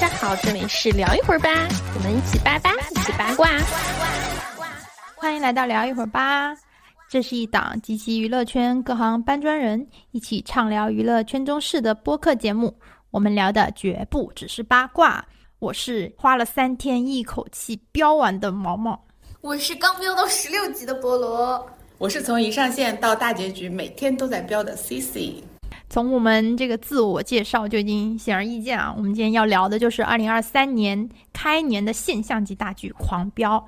[0.00, 1.50] 家好，这里是聊一会儿吧，
[1.94, 3.50] 我们一起八八，一起八卦。
[5.14, 6.56] 欢迎来到聊一会儿吧，
[7.06, 12.74] 这是一档集齐娱乐圈各行搬砖人一起畅聊娱乐圈中事的播客节目。
[13.10, 15.22] 我们聊的绝不只是八卦。
[15.58, 18.98] 我是花了三天一口气飙完的毛毛，
[19.42, 25.44] 我是刚飙到十六级的菠萝，我是从一上线到大结局每天都在飙的 CC。
[25.90, 33.58] 从我们这个自我介绍就已经显而易见啊，我们今天要聊的就是二零二三年开年的现象级大剧《狂飙》。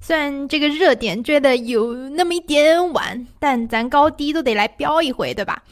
[0.00, 5.62] 虽然这个热点追的有那么一点晚，但咱高低都得来飙一回，对吧？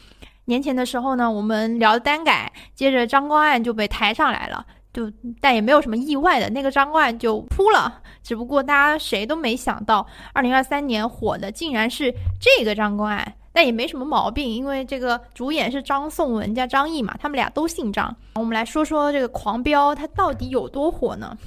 [0.45, 4.63] 年前的时候呢，我们聊单改，接着张光案就被抬上来了。
[4.93, 8.01] 就但也没有什么意外的，那个张光案就扑了。
[8.21, 13.33] 只不过大家谁都没想到，二零二三年火的竟然是这个张光案。
[13.55, 18.13] 但也没什么毛病，因为这个主演是张颂文加张译嘛，他们俩都姓张。
[18.33, 21.37] 我们来说说这个《狂飙》，它到底有多火呢？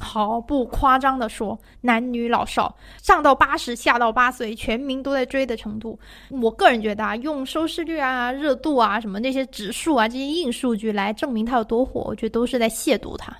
[0.00, 5.98] 毫不夸张的说，男女老少上到八十，下到八岁，全民都在追的程度。
[6.30, 13.36] 我个人觉得啊，用收视率啊、热度啊、什么那些指数啊这些硬数据来证明它有多火，我觉得都是在亵渎它。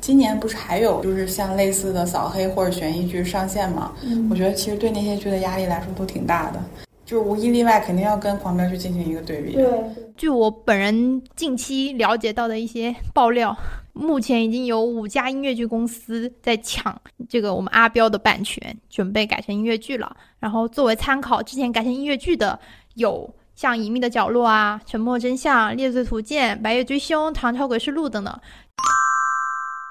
[0.00, 3.92] 今年不是还有就是像类似的扫黑或者悬疑剧上线吗？
[4.30, 6.62] 我觉得其实对那些剧的压力来说都挺大的，
[7.04, 9.52] 就无一例外肯定要跟《狂飙》去进行一个对比。
[9.54, 9.84] 对，
[10.16, 13.56] 据我本人近期了解到的一些爆料。
[13.96, 20.16] 目前已经有五家音乐剧公司在抢这个我们阿彪的版权，准备改成音乐剧了。
[20.40, 22.58] 然后作为参考，之前改成音乐剧的
[22.94, 28.36] 有像《隐秘的角落》啊，《沉默真相》、《猎罪图鉴》、《白夜追凶》、《唐朝诡事录》等等。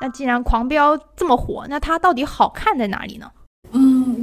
[0.02, 3.32] 那既然《狂飙》这么火，那它到底好看在哪里呢？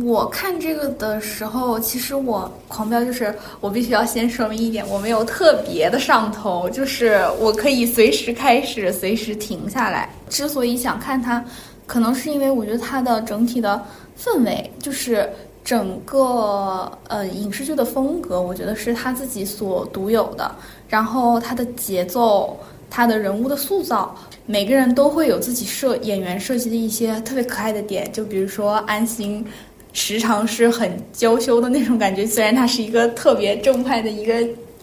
[0.05, 10.09] 我看这个的时候，其实我狂飙就是我必须要先说明一点，我没有特别的上头，就是我可以随时开始，随时停下来。
[10.29, 11.45] 之所以想看它，
[11.87, 13.83] 可能是因为我觉得它的整体的
[14.19, 15.29] 氛围，就是
[15.65, 20.51] 整个呃影视剧的风格，我觉得是他自己所独有的。
[20.89, 24.17] 然后它的节奏，它的人物的塑造。
[24.47, 29.47] 每个人都会有自己设演员设计的一些特别可爱的点，就比如说安心，
[29.93, 32.25] 时常是很娇羞的那种感觉。
[32.27, 34.35] 虽然他是一个特别正派的一个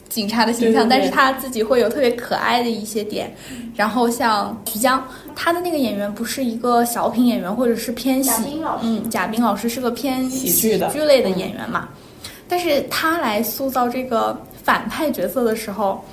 [0.09, 3.33] 警察的形象，但是他自己会有特别可爱的一些点。
[3.75, 8.31] 然后像徐江，他的那个演员不是一个小品演员，或者是偏喜，
[8.81, 11.89] 嗯，贾冰老师是个偏喜剧类的演员嘛。
[12.47, 16.03] 但是他来塑造这个反派角色的时候，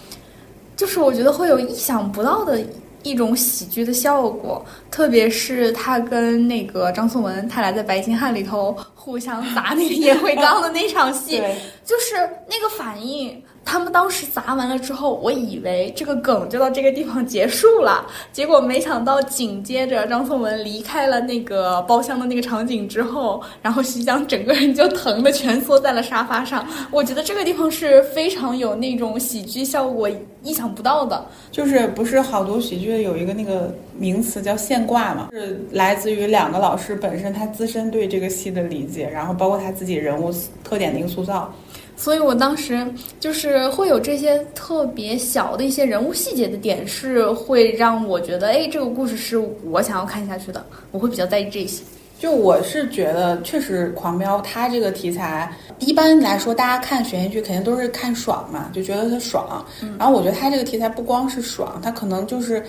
[0.76, 2.60] 就是我觉得会有意想不到的。
[3.04, 11.36] 一种喜剧的效果，特别是他跟那个张颂文，他俩在《白金汉》里头互相砸那个烟灰缸的那场戏，
[11.84, 12.16] 就是
[12.48, 13.42] 那个反应。
[13.66, 26.66] 他们当时砸完了之后，我以为这个梗就到这个地方结束了，结果没想到紧接着张颂文离开了那个包厢的那个场景之后，然后徐江整个人就疼的蜷缩在了沙发上。
[26.90, 30.10] 我觉得这个地方是非常有那种喜剧效果，
[30.42, 31.26] 意想不到的。
[31.50, 40.32] 就是不是好多喜剧有一个那个名词叫现挂嘛，是来自于两个老师本身他自身对这个戏的理解，然后包括他自己人物
[40.62, 41.52] 特点的一个塑造。
[41.96, 42.84] 所以我当时
[43.20, 50.64] 就是会有这些特别小的一些人物细节的点，是会让我觉得，哎，这个故事是我想要看下去的。
[50.90, 51.82] 我会比较在意这些。
[52.18, 59.64] 就我是觉得，确实《狂飙》它这个题材，一般来说，大家看悬疑剧肯定都是看爽嘛，就觉得它爽。
[59.98, 62.64] 然后我觉得它这个题材不光是爽，它可能就是，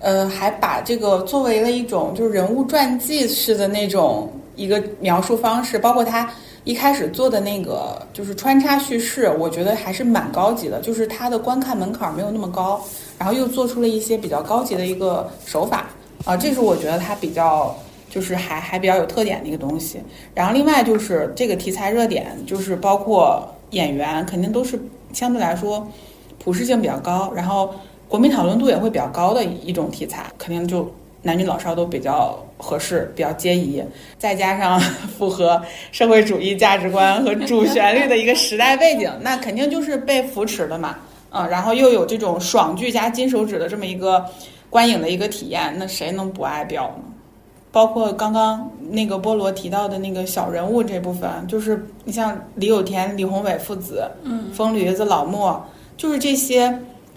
[0.00, 6.28] 呃，还把这个作为了一种就是人物传记式的那种一个描述方式，包括他。
[6.64, 12.82] 一开始做的那个就是穿插叙事，我觉得还是蛮高级的，就是它的观看门槛没有那么高，
[13.16, 15.86] 然后又做出了一些比较高级的一个手法
[16.24, 17.72] 啊，这是我觉得它比较
[18.10, 20.00] 就是还还比较有特点的一个东西。
[20.34, 24.76] 然后另外就是这个题材热点，就是包括演员肯定都是
[25.12, 25.86] 相对来说
[26.42, 27.72] 普适性比较高，然后
[28.08, 30.92] 国民讨论度也会比较高的一种题材，肯定就。
[31.22, 33.82] 男女老少都比较合适，比较皆宜，
[34.18, 34.80] 再加上
[35.18, 35.60] 符合
[35.92, 40.96] 社会主义价值观和主旋律的一个时代背景，那肯定就是被扶持的嘛。
[41.30, 44.24] 嗯，然后又有这种爽剧加金手指的这么一个
[44.70, 47.04] 观影的一个体验，那谁能不爱表呢？
[47.72, 55.62] 包括刚刚那个菠萝提到的那个小人物这部分，就是你像李有田、李宏伟父子，嗯，疯驴子老莫，
[55.96, 56.76] 就是这些。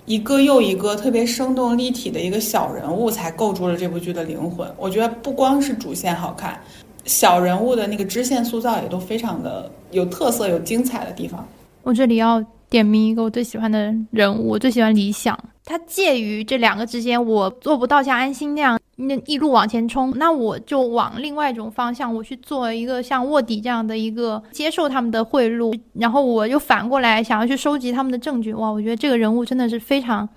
[0.10, 4.68] 一个又一个特别生动立体的一个小人物，才构筑了这部剧的灵魂。
[4.76, 6.60] 我觉得不光是主线好看，
[7.06, 11.48] 小人物的那个支线塑造也都非常的有特色、有精彩的地方。
[11.84, 15.38] 我这里要点名一个我最喜欢的人物，我最喜欢李想。
[15.64, 28.54] 他介于这两个之间，我做不到像安心那样那一路往前冲，那我就往另外一种方向，我去做一个像卧底这样的一个接受他们的贿赂，然后我又反过来想要去收集他们的证据。
[28.54, 30.28] 哇，我觉得这个人物真的是非常。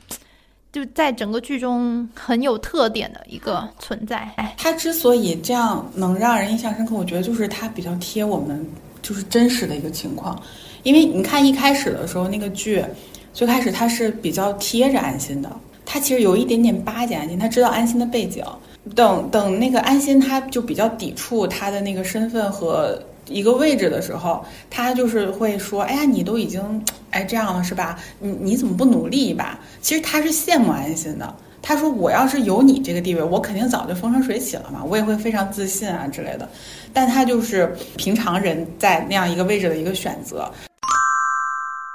[0.72, 4.16] 就在整个剧中很有特点的一个存在。
[4.36, 8.66] 哎，他之所以这样能让人印象深刻，我觉得就是他比较贴我们，
[9.02, 10.40] 就是真实的一个情况。
[10.82, 12.82] 因为你看一开始的时候，那个剧
[13.34, 15.60] 最开始他是比较贴着安心的，
[15.92, 18.42] 他其实有一点点巴结安心，他知道安心的背景。
[18.94, 22.98] 等等，那个安心他就比较抵触他的那个身份和。
[23.28, 26.60] 一个位置的时候，他就是会说：“哎呀，你都已经
[27.10, 27.96] 哎这样了是吧？
[28.18, 31.34] 你你怎么不努力一把？”其实他是羡慕安心的。
[31.62, 36.48] 他说：“我要是有你这个地位，我肯定早就风生水起了嘛，我也会非常自信啊之类的。”
[36.92, 40.50] 但他就是平常人在那样一个位置的一个选择。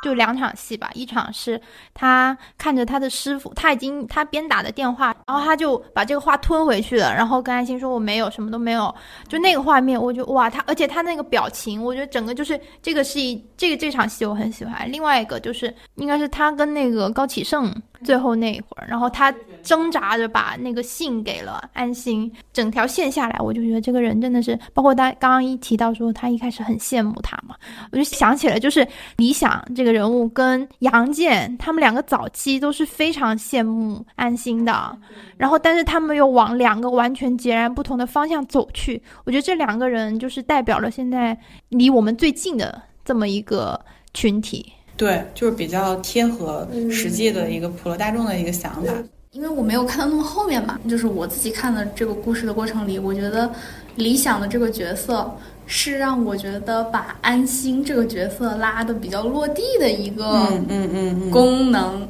[0.08, 1.60] 就两场戏吧，一场是
[1.94, 8.94] 他看着他的师傅，他已经他边打的电话，然后他就把这个话吞回去了，然后跟安心说我没有什么都没有，
[9.28, 14.90] 就那个画面，我就哇他，而且他那个表情，我觉得整个就是这个是一这个这场戏我很喜欢。
[14.90, 17.70] 另外一个就是应该是他跟那个高启盛
[18.04, 27.56] 最后那一会儿，然后他挣扎着把那个信给了安心，整条线下来，我就觉得这个人真的是，包括他刚刚一提到说他一开始很羡慕他嘛，
[27.92, 29.98] 我就想起来就是理想这个。
[29.98, 34.96] 人物跟杨建他们两个早期都是非常羡慕安心的，
[35.38, 39.02] 然后但是他们又往两个完全截然不同的方向走去。
[39.24, 41.36] 我觉得这两个人就是代表了现在
[41.70, 43.84] 离我们最近的这么一个
[44.14, 48.92] 群体，对，就是比较贴合实际的一个普罗大众的一个想法。
[49.32, 53.50] 因为我没有看到那么后面嘛，就是我自己看的这个故事的过程里，我觉得
[53.96, 55.32] 理想的这个角色。
[55.70, 62.08] 是让我觉得把安心这个角色拉的比较落地的一个嗯嗯功能，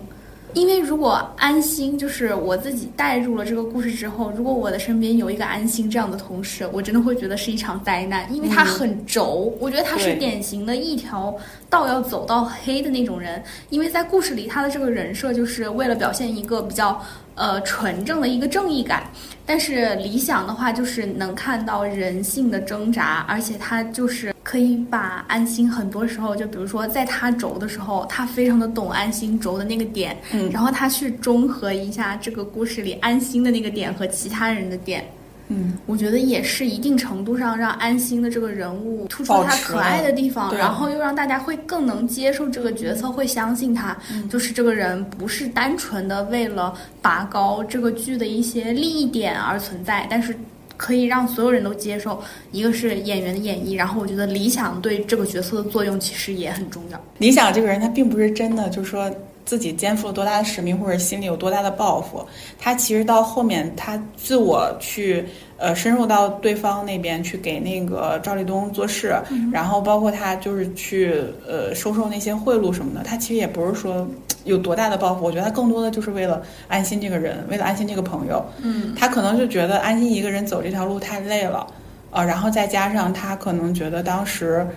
[0.54, 11.36] 因为如果安心就是我自己带入了这个故事之后，如果我的身边有一个安心这样的同事，我真的会觉得是一场灾难，因为他很轴，我觉得他是典型的一条
[11.70, 17.02] 道要走到黑的那种人，因为在故事里他的这个人设就是为了表现一个比较。
[17.40, 19.04] 呃，纯正的一个正义感，
[19.46, 35.04] 但是理想的话就是能看到人性的挣扎，而且他就是可以把安心很多时候，就比如说在他轴的时候，他非常的懂安心轴的那个点，嗯，然后他去中和一下这个故事里安心的那个点和其他人的点。
[35.50, 43.98] 嗯，我觉得也是一定程度上让安心的这个人物突出他可爱的地方，然后又让大家会更能接受这个角色，会相信他，
[44.30, 50.34] 就是这个人不是单纯的为了拔高这个剧的一些利益点而存在，但是
[50.78, 52.22] 可以让所有人都接受。
[52.54, 57.04] 一个是演员的演绎，然后我觉得理想对这个角色的作用其实也很重要。
[57.18, 59.12] 理想这个人他并不是真的，就是说。
[59.48, 62.22] 自己肩负了多大的使命，或者心里有多大的抱负，
[62.60, 65.24] 他其实到后面，他自我去
[65.56, 69.16] 呃深入到对方那边去给那个赵立东做事，
[69.50, 71.14] 然后包括他就是去
[71.48, 74.06] 呃收受那些贿赂什么的，他其实也不是说
[74.48, 81.68] 有多大的抱负，我觉得他更多的就是为了安心这个人，为了安心这个朋友，嗯，他可能就觉得安心一个人走这条路太累了，
[82.10, 84.68] 呃，然后再加上他可能觉得当时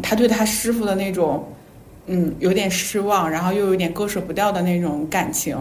[0.00, 1.44] 他对他师傅的那种。
[2.10, 5.54] 嗯，有点失望，然后又有点割舍不掉的那种感情，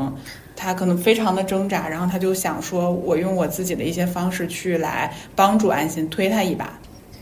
[0.56, 6.80] 他可能非常的挣扎，然后他就想说，我用我自己的一些方式去来帮助安心，推他一把，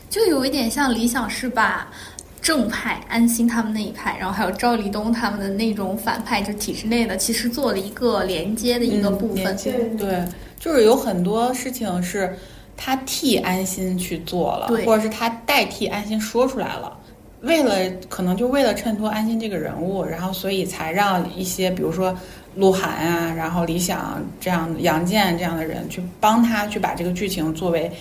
[0.08, 1.90] 就有一点像理想是把
[2.40, 9.56] 正派安心他们那一派，然后还有赵立东他们的那种反派，就体制内的，其实做了一个连接的一个部分，
[9.96, 10.24] 对，
[10.58, 12.36] 就是有很多事情是
[12.76, 16.96] 他替安心去做了，或者是他代替安心说出来了。
[17.42, 17.74] 为了
[18.08, 22.16] 可能就为了衬托安心这个人物，然后所以才让一些比如说
[22.56, 27.92] 鹿晗啊，然后李想这样杨建这样的人去帮他去把这个剧情作为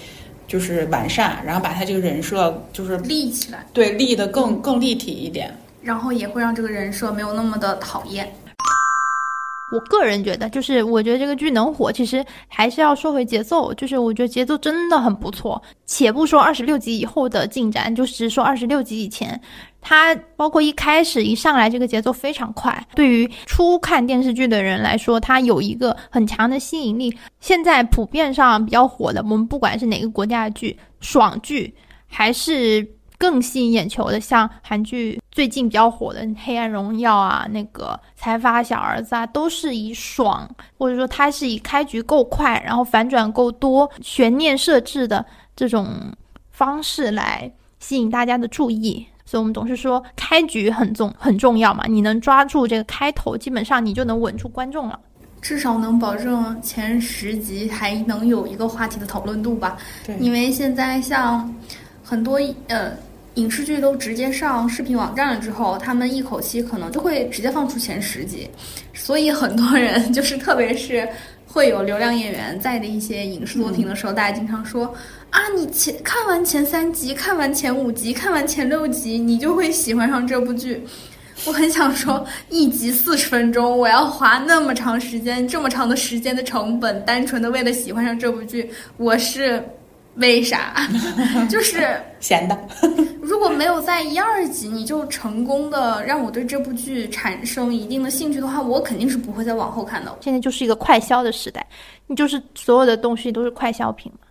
[0.48, 8.32] 就是完善，然后把他这个人设就是立起来，对立的更更立体一点，然后也会让这个人设没有那么的讨厌。
[9.70, 13.74] 我个人觉得，就是我觉得这个剧能火，其实还是要说回节奏。
[13.74, 15.62] 就是我觉得节奏真的很不错。
[15.86, 19.40] 且不说二十六集以后的进展，就只说二十六集以前，
[19.82, 22.88] 它包括一开始一上来这个节奏非常快。
[22.96, 27.16] 对于初看电视剧的人来说，它有一个很强的吸引力。
[27.40, 31.74] 现在普遍上比较火的，我们不管是哪个国家的剧，爽剧
[32.08, 32.88] 还是。
[33.18, 45.88] 更吸引眼球的，像韩剧最近比较火的《黑暗荣耀》啊，那个《财阀小儿子》啊，都是以爽，或者说它是以开局够快，然后反转够多、悬念设置的这种
[46.52, 49.06] 方式来吸引大家的注意。
[49.26, 55.00] 所以我们总是说开局很重很重要嘛，你能抓住这个开头，基本上你就能稳住观众了。
[55.42, 59.78] 至少能保证前十集还能有一个话题的讨论度吧。
[60.06, 61.54] 对因为现在像
[62.04, 62.92] 很多呃
[63.36, 68.50] 影视剧都直接上视频网站了之后，他们一口气可能就会直接放出前十集，
[68.94, 71.08] 所以很多人就是特别是
[71.46, 74.94] 会有流量演员在的一些影视作品的时候，大家经常说
[75.30, 80.82] 啊，你前看完前三集，看完前五集，看完前六集，你就会喜欢上这部剧。
[81.46, 89.62] 我很想说，一集四十分钟，我要花那么长时间、这么长的时间的成本，单纯的为了喜欢上这部剧，我是
[90.16, 90.88] 为啥？
[91.50, 92.58] 就是闲的。
[93.22, 100.16] 如果没有在一二集你就成功的让我对这部剧产生一定的兴趣的话，我肯定是不会再往后看的。
[100.22, 101.66] 现在就是一个快消的时代，
[102.08, 104.25] 你就是所有的东西都是快消品嘛。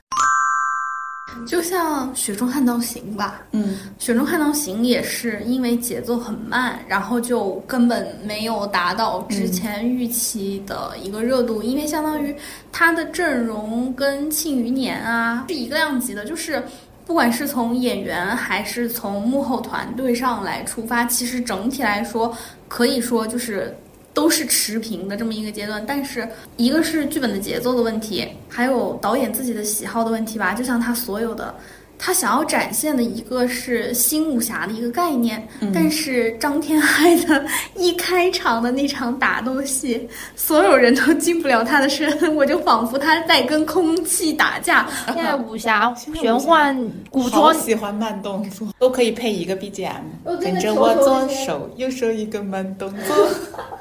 [1.47, 12.35] 就像《雪中悍刀行》吧，嗯，《雪中悍刀行》也是因为节奏很慢，然后就根本没有达到之前预期的一个热度，因为相当于
[12.71, 16.63] 它的阵容跟《庆余年》啊是一个量级的，就是。
[17.07, 22.35] 不管是从演员还是从幕后团队上来出发，其实整体来说
[22.67, 23.77] 可以说就是
[24.15, 25.85] 都是持平的这么一个阶段。
[25.87, 30.55] 但是一个是剧本的节奏的问题，还有导演自己的喜好的问题吧。
[30.55, 31.55] 就像他所有的，
[31.99, 37.45] 他想要展现的一个是新武侠的一个概念，但是张天爱的
[37.77, 44.87] 一开场的那场打斗戏，所有人都进不了他的身， 我就仿佛他在跟空气打架。
[45.07, 46.77] 现在武侠、玄幻、
[47.11, 50.03] 古好装，喜欢慢动作，都可以配一个 BGM，
[50.41, 53.29] 跟着我左手右手一个慢动作。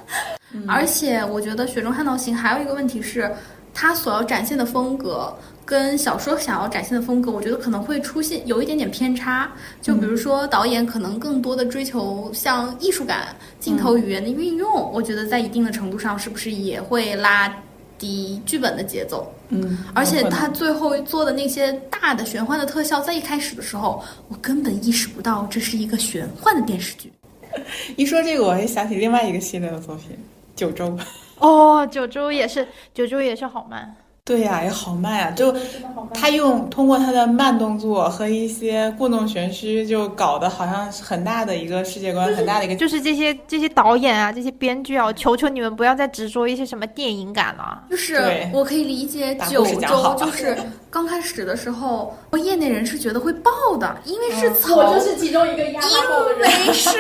[0.68, 3.30] 而且我觉得《雪中悍刀行》还有一个问题是，
[3.74, 5.34] 它所要展现的风格
[5.66, 9.52] 跟小说想要展现的风格，我觉得可能会出现有一点点偏差。
[9.82, 17.54] 就比如说导演可能更多的追求像艺术感、镜头语言的运用，我觉得在一定的程度上是不是也会拉
[17.98, 19.34] 低剧本的节奏？
[19.50, 27.12] 嗯，而且他最后做的那些大的玄幻的特效，在一开始的时候，我根本意识不到这是一个玄幻的电视剧。
[27.96, 30.12] 一说这个，我还想起另外一个系列的作品
[30.56, 30.88] 《九州》。
[31.44, 33.96] 哦，九州也是，九州也是好慢。
[34.26, 35.54] 对呀、也好慢呀、就
[36.14, 47.84] 他用通过他的慢动作和一些故弄玄虚，就搞得好像是很大的一个世界观，很大的一个就是这些这些导演啊，这些编剧啊，我求求你们不要再执着一些什么电影感了。
[47.90, 50.56] 就是我可以理解九州，就是
[50.90, 56.68] 刚开始的时候，业内人士觉得会爆的，因为是曹，我就是其中一个压大爆的因。
[56.68, 56.92] 为是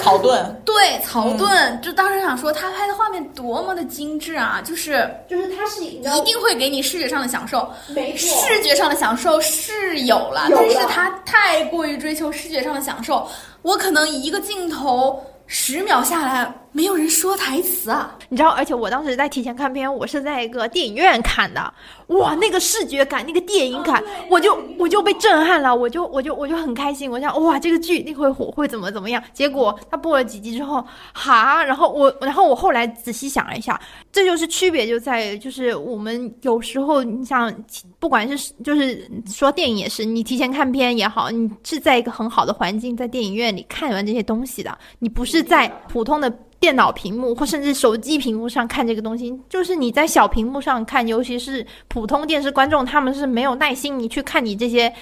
[0.00, 0.62] 草盾。
[0.64, 7.68] 对草盾，就当时想说他拍的画面多么的精致啊，就是就是他是一定会给你视觉上的享受。
[7.88, 13.28] 没错，视觉上的享受是有了，有了但是他太过于追求视觉上的享受，
[13.62, 18.16] 我可能一个镜头十秒下来，没有人说台词啊。
[18.28, 21.74] 你知道，而且我当时在提前看片，我是在一个电影院看的，
[22.08, 24.00] 哇，那个视觉感，那个电影感，
[24.30, 29.20] 我就我就被震撼了，我就我就我就很开心，我想哇，这个剧那会火会怎么怎么样？
[29.32, 33.80] 结果他播了几集之后，哈，然后我然后我后来仔细想了一下，
[34.12, 37.52] 这就是区别就在于，就是我们有时候你想，
[37.98, 46.32] 不管是就是说电影也是，你提前看片也好，你是在一个很好的环境，在电影院里看完这些东西的，你不是在普通的。
[46.60, 54.92] 电脑屏幕或甚至手机屏幕上看这个东西，就是你在小屏幕上看，尤其是普通电视观众，他们是没有耐心你去看你这些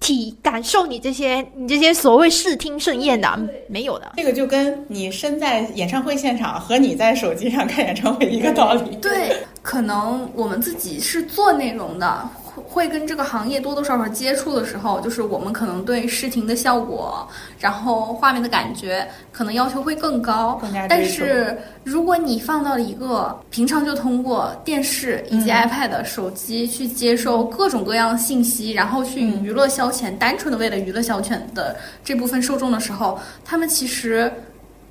[0.00, 4.12] 体感受你这些你这些所谓视听盛宴的，没有的。
[4.16, 8.96] 这个就跟你身在演唱会现场和你在手机上看演唱会一个道理。
[8.96, 17.26] 对，可能我们自己是做内容的，会会跟这个行业多多少少接触的时候，就是我们可能对视听的效果，
[17.58, 20.86] 然后画面的感觉，可能要求会更高更加。
[20.86, 34.32] 但是如果你放到了一个平常就通过电视以及 iPad、手机去接受各种各样的信息，然后去娱乐消遣，单纯的为了娱乐消遣的这部分受众的时候，他们其实。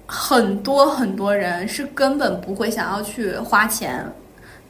[0.05, 4.05] 很多很多人是根本不会想要去花钱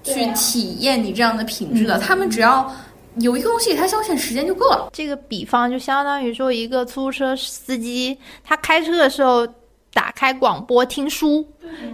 [0.04, 2.70] 去体验你这样的品质的，他们只要
[3.18, 4.90] 有一个东西给他消遣时间就够了。
[4.92, 9.48] 这个比方就相当于说，一个出租车司机他开车的时候
[9.94, 11.48] 打开广播听书，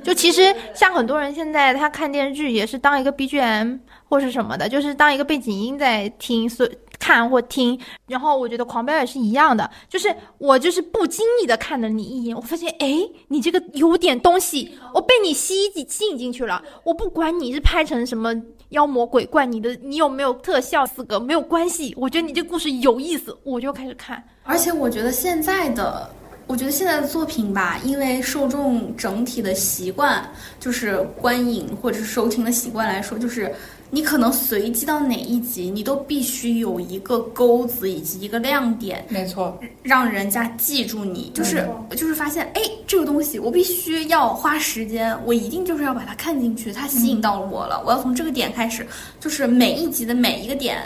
[0.04, 7.80] 就其实像很多人现在他看电视剧也是当一个 BGM 或是什么的，就是当一个背景音在听，所以看或听。
[8.08, 12.96] 然后我觉得狂飙也是一样的，就是我就是不经意的看了你一眼，我发现哎，
[13.30, 16.62] 你这个有点东西，我被你吸进吸引进去了。
[16.84, 18.36] 我不管你是拍成什么
[18.70, 24.24] 妖魔鬼怪，你的你有没有特效四个没有关系，我觉得你这故事有意思，我就开始看。
[24.44, 26.10] 而且我觉得现在的
[26.48, 30.28] 我觉得现在的作品吧，因为受众整体的习惯，
[30.60, 33.54] 就是观影或者是收听的习惯来说，就是
[33.92, 41.32] 你可能随机到哪一集，你都必须有一个钩子以及一个亮点，没错，让人家记住你。
[41.34, 48.86] 就是就是发现，哎，这个东西我必须要花时间，我一定就是要把它看进去，它吸引到了我了，我要从这个点开始，
[49.20, 50.82] 就是每一集的每一个点。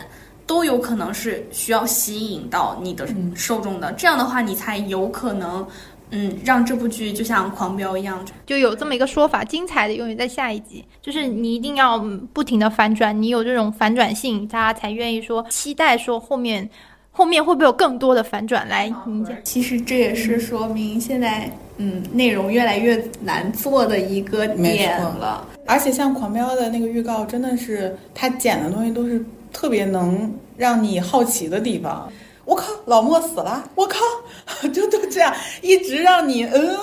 [0.45, 5.65] 都有可能是需要吸引到你的受众的，这样的话你才有可能，
[6.13, 10.85] 嗯，让这部剧就像《狂飙》一样，就有这么一个说法：精彩的永远在下一集。
[11.01, 11.97] 就是你一定要
[12.31, 16.69] 不停的反转，你有这种反转性，大家才愿意说期待说后面
[17.11, 19.35] 后面会不会有更多的反转来迎接。
[19.43, 25.45] 其实这也是说明现在嗯内容越来越难做的一个点了。
[25.65, 29.23] 而且像《狂飙》的那个预告，真的是他剪的东西都是。
[29.55, 32.11] 特别能让你好奇的地方，
[32.45, 33.99] 我靠，老莫死了，我靠，
[34.73, 36.77] 就都这样，一直让你嗯，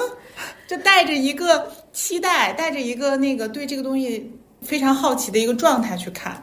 [0.66, 6.42] 就带着一个期待，带着一个那个对这个东西非常好奇的一个状态去看。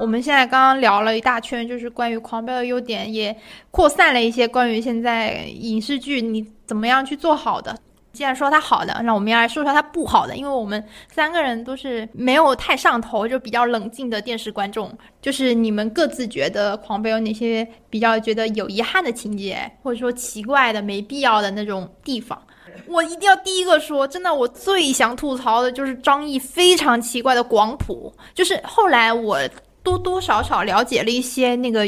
[0.00, 3.34] 我们现在刚刚聊了一大圈，就是关于《狂飙》的优点，也
[3.70, 7.78] 扩散了一些关于现在影视剧你怎么样去做好的。
[8.14, 10.36] 既然说它好的，那我们要来说说它不好的。
[10.36, 14.90] 因为我们三个人都是没有太上头，就比较冷静的电视观众。
[15.20, 22.40] 就是你们各自觉得《狂飙》有哪些比较觉得有遗憾的情节，或者说奇怪的、没必要的那种地方？
[22.86, 28.12] 我一定要第一个说，真的，我最想吐槽的就是张译非常奇怪的广谱。
[28.34, 29.38] 就是后来我
[29.82, 31.86] 多多少少了解了一些那个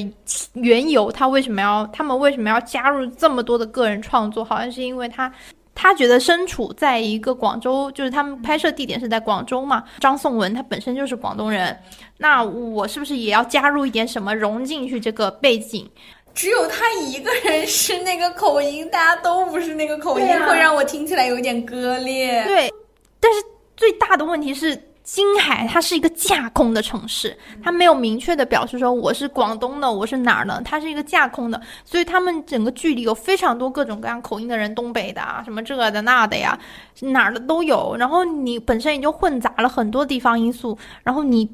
[0.54, 4.44] 缘由，他为什么要他们为什么要加入这么多的个人创作？
[4.44, 5.30] 好像是因为他。
[5.76, 9.84] 他觉得身处在一个广州，就是他们拍摄地点是在广州嘛。
[10.00, 11.78] 张颂文他本身就是广东人，
[12.16, 15.88] 那我是不是也要加入一点什么融进去这个背景？
[16.34, 22.42] 只有他一个人是那个口音，大家都不是那个口音，会让我听起来有点割裂。
[22.44, 22.72] 对，
[23.20, 23.42] 但是
[23.76, 24.76] 最大的问题是。
[25.06, 36.58] 金海它是一个架空的城市，它没有明确的表示说我是广东的，我是哪儿的，它是一个架空的，所以他们整个剧里有非常多各种各样口音的人，东北的啊，什么这的那的呀，
[37.02, 37.94] 哪儿的都有。
[37.96, 41.48] 然后你本身也就混杂了很多地方因素，然后你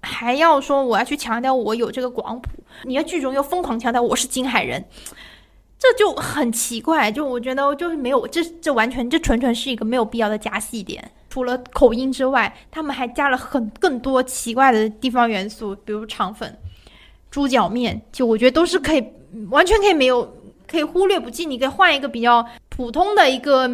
[0.00, 2.48] 还要说我要去强调我有这个广普，
[2.84, 4.82] 你在剧中又疯狂强调我是金海人，
[5.78, 7.12] 这就很奇怪。
[7.12, 11.10] 就我觉得就是没有，这这完全这纯纯是一个没有必要的加戏点。
[11.36, 16.50] 除了口音之外，他们还加了很更多奇怪的地方元素，比如肠粉、
[17.30, 19.04] 猪脚面，就我觉得都是可以
[19.50, 20.34] 完全可以没有
[20.66, 21.44] 可以忽略不计。
[21.44, 23.70] 你可以换一个比较普通的一个，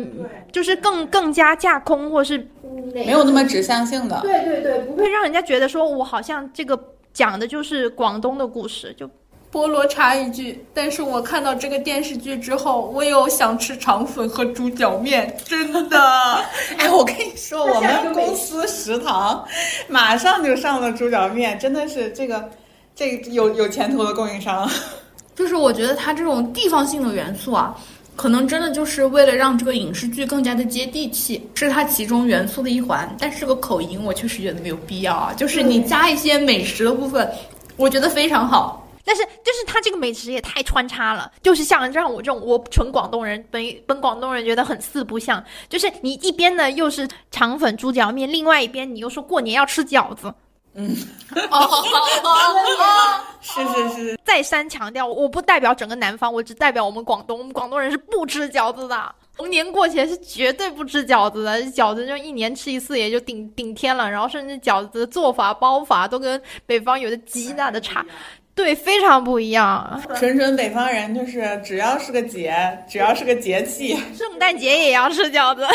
[0.51, 2.49] 就是更更加架空，或是
[2.93, 4.19] 没有那么指向性的。
[4.23, 6.77] 对对对，不会让人家觉得说我好像这个
[7.13, 9.09] 讲的就是广东的故事，就。
[9.53, 15.99] 菠萝插一句，但是我看到这个电视剧之后，我有想吃肠粉和猪脚面，真的。
[16.79, 19.47] 哎，我跟你说，我们公司食堂
[19.89, 22.49] 马上就上了猪脚面，真的是这个
[22.97, 24.67] 这有有前途的供应商。
[25.37, 27.77] 就是我觉得它这种地方性的元素啊，
[28.17, 33.15] 可能真的就是为了让这个影视剧更加的接地气，是它其中元素的一环。
[33.21, 35.35] 但是这个口音，我确实觉得没有必要啊。
[35.37, 37.31] 就是你加一些美食的部分，
[37.77, 38.82] 我觉得非常好。
[39.05, 45.43] 但是，就是他这个美食也太穿插了，就是像让我这种我纯广东人，本本广东人觉得很四不像。
[45.69, 50.33] 就是你一边呢又是肠粉猪脚面，另外一边你又说过年要吃饺子。
[50.75, 50.97] 嗯，
[51.51, 51.85] 哦，
[53.43, 57.41] 是是是，再三强调，我不代表整个南方，我只代表我们广东。
[57.41, 61.61] 我们广东人是不吃饺子的，逢年过节是绝对不吃饺子的。
[61.65, 64.11] 饺子就一年吃一次，也就顶顶天了。
[64.11, 68.03] 然后甚至饺子的做法、包法都跟北方有着极大的差。
[68.55, 70.01] 对，非常不一样。
[70.17, 72.55] 纯纯北方人就是只要是个节，
[72.89, 75.67] 只要是个节气，圣诞节也要吃饺子。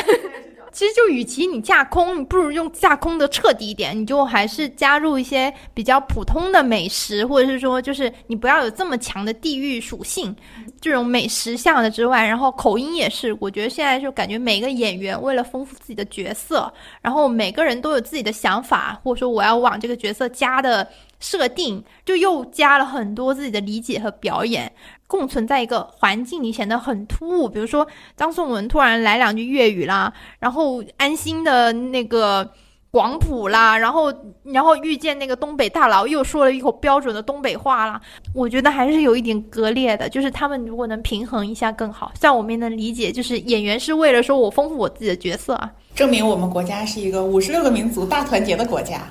[0.71, 10.35] 其实就与其你架空，你不如用架空的彻底一点，你就还是加入一些比较普通的美食，或者是说，就是你不要有这么强的地域属性，
[10.79, 13.35] 这种美食向的之外，然后口音也是。
[13.39, 20.87] 我觉得现在就感觉每个演员为了丰富自己的角色，然后每个人都有自己的想法，或者说我要往这个角色加的。
[21.19, 24.71] 设定就又加了很多自己的理解和表演，
[25.07, 27.49] 共存在一个环境里显得很突兀。
[27.49, 32.47] 比如说张颂文突然来两句粤语啦，然后安心的那个
[32.91, 37.99] 广普啦，然后然后遇见那个东北大佬又说了一口标准的东北话啦，
[38.33, 40.07] 我觉得还是有一点割裂的。
[40.07, 42.11] 就是他们如果能平衡一下更好。
[42.19, 49.01] 像我们也能理解，就是演员是为了说我丰富我自己的角色啊，证明我们国家是一个五十六个民族大团结的国家。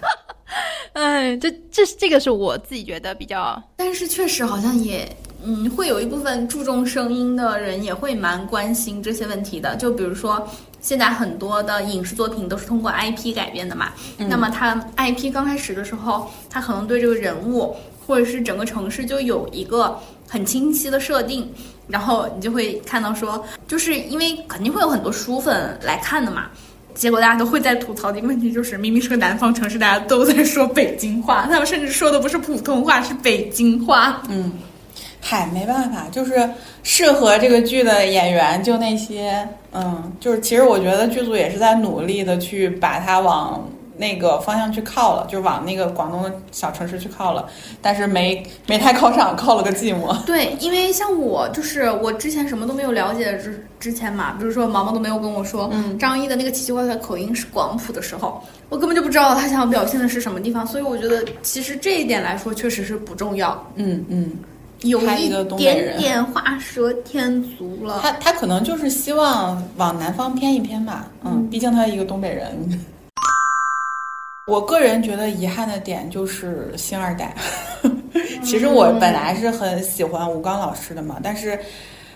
[0.95, 5.07] 哎，这这这个是我自己觉得比较，但是确实好像也
[5.45, 9.77] 嗯，会有一部分注重声音的人也会蛮关心这些问题的。
[9.77, 10.49] 就比如说，
[10.81, 13.93] 现在很多的影视作品都是通过 IP 改编的嘛。
[14.17, 21.53] 那么它 IP 刚开始的时候，它可能对这个人物或者是整个城市就有一个很清晰的设定，
[21.87, 26.51] 然后你就会看到说，就是因为肯定会有很多书粉来看的嘛。
[26.97, 34.23] 结果大家都会在吐槽的一个问题就是，明明是个南方城市，大家都在说北京话，他们甚至说的不是普通话，是北京话。
[34.31, 34.53] 嗯，
[35.21, 36.49] 嗨，没办法，就是
[36.83, 43.69] 适合这个剧的演员就那些，嗯，就是其实我觉得剧组也是在努力的去把它往。
[43.99, 47.49] 那个方向去靠了，就往那个广东的小城市去靠了，
[47.81, 50.17] 但是没没太靠上，靠了个寂寞。
[50.27, 63.67] 对，因为像我就是我之前什么都没有了解之之前嘛，比如说毛毛都没有跟我说，嗯张译的那个奇奇怪怪的口音是广普的时候，我根本就不知道他想要表现的是什么地方，所以我觉得其实这一点来说确实是不重要。
[63.77, 64.31] 嗯嗯，
[64.83, 68.01] 有一点点画蛇添足了。
[68.03, 72.55] 他他可能就是希望往南方偏一偏吧，嗯，毕竟他一个东北人。
[74.47, 77.35] 我个人觉得遗憾的点就是星二代。
[78.45, 81.59] 其实我本来是很喜欢吴刚老师的嘛，但是，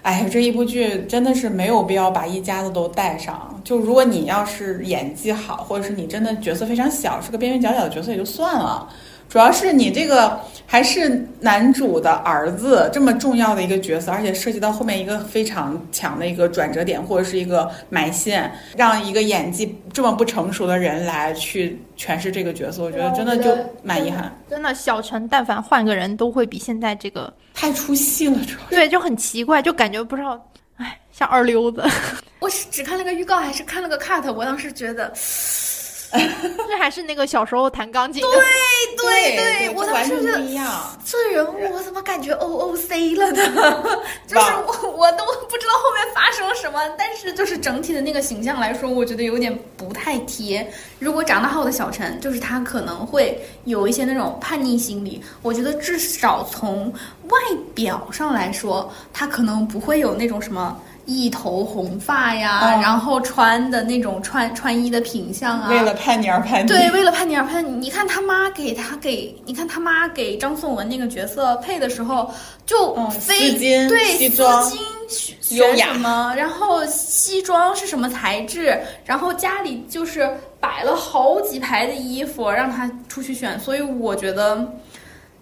[0.02, 3.60] 哎，这一部剧真的是没有必要把一家子都带上。
[3.64, 8.88] 就如果你要是演技好，或者是你真的角色非常小，是个边边角角的角色也就算了。
[9.30, 24.36] 主要是你这个还是男主的儿子这么重要的一个角色，而且涉及到后面一个非常强的一个转折点，或者是一个埋线，让一个演技这么不成熟的人来去诠释这个角色，我觉得真的就蛮遗憾。
[24.48, 30.44] 真的，小陈但凡换个人都会比现在这个太出戏了，主要对就很奇怪，就感觉不知道，
[30.76, 31.84] 哎，像二溜子。
[32.40, 34.32] 我是只看了个预告，还是看了个 cut？
[34.32, 35.12] 我当时觉得。
[36.12, 38.22] 这还是那个小时候弹钢琴。
[38.22, 38.30] 对
[38.96, 40.40] 对对，我当时觉得
[41.04, 43.42] 这人物我怎么感觉 O O C 了呢？
[44.26, 50.68] 就是我我都不知道后面发生了什么，但是就是整体的那个形象来说，我觉得有点不太贴。
[50.98, 55.22] 如果长得好的小陈，就是他可能会有一些那种叛逆心理。
[55.42, 56.92] 我觉得至少从
[57.28, 57.38] 外
[57.74, 60.78] 表上来说，他可能不会有那种什么。
[61.10, 66.68] 一头红发呀，然后穿的那种穿穿衣的品相啊，为了叛逆而叛逆。
[66.68, 67.70] 对，为了叛逆而叛逆。
[67.72, 72.30] 你看他妈给他给，你看他妈给张颂文那个角色配的时候，
[72.64, 74.70] 就非对西装
[75.08, 84.64] 选什么，然后西装是什么材质，然后家里就是摆了好几排的衣服让他出去选，所以我觉得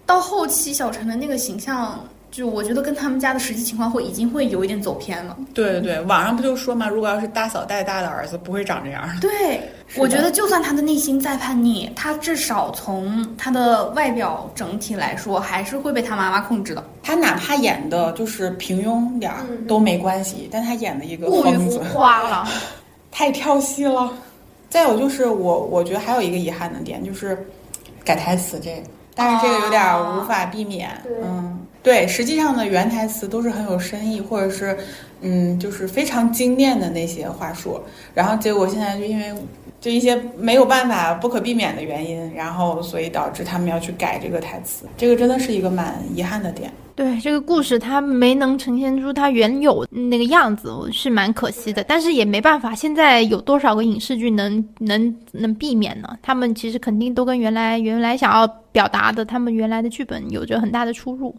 [0.07, 2.03] 到后期小陈的那个形象。
[2.31, 5.37] 就我觉得跟他们家的实际情况会已经会有一点走偏了。
[5.55, 9.09] 对对对，网上不就说嘛，如果要是大嫂带大的儿子，不会长这样。
[9.21, 9.61] 对，
[9.97, 16.85] 我觉得就算他的内心再叛逆，他至少从他的外表整体来说，还是会被他妈妈控制的。
[17.03, 22.47] 他哪怕演的就是平庸点儿都没关系，但他演的一个过于浮夸了，
[23.11, 24.13] 太跳戏了。
[24.69, 27.49] 再有就是我，我觉得还有一个遗憾的点就是
[28.05, 28.83] 改台词这个，
[29.15, 29.83] 但是这个有点
[30.19, 30.91] 无法避免。
[31.25, 31.58] 嗯。
[31.89, 34.77] 对，实际上的，原台词都是很有深意，或者是，
[35.23, 37.81] 嗯，就是非常精炼的那些话术。
[38.13, 39.33] 然后结果现在就因为
[39.81, 46.71] 就一些没有办法、不可避免的原因，然后所以导致他们要去改这个台词，这个真的是一个蛮遗憾的点。
[46.95, 51.83] 对，这个故事它没能呈现出它原有那个样子，是蛮可惜的。
[51.85, 56.19] 但是也没办法，现在有多少个影视剧能能能避免呢？
[56.21, 61.35] 他们其实肯定都跟原来原来想要表达的他们原来的剧本有着很大的出入。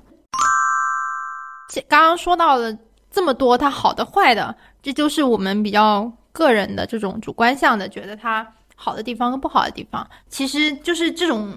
[1.88, 2.76] 刚刚说到了
[3.12, 11.54] 这么多，它好的坏的，这就是我们比较个人的这种主观向的，觉得它好的地方跟不好的地方，其实就是这种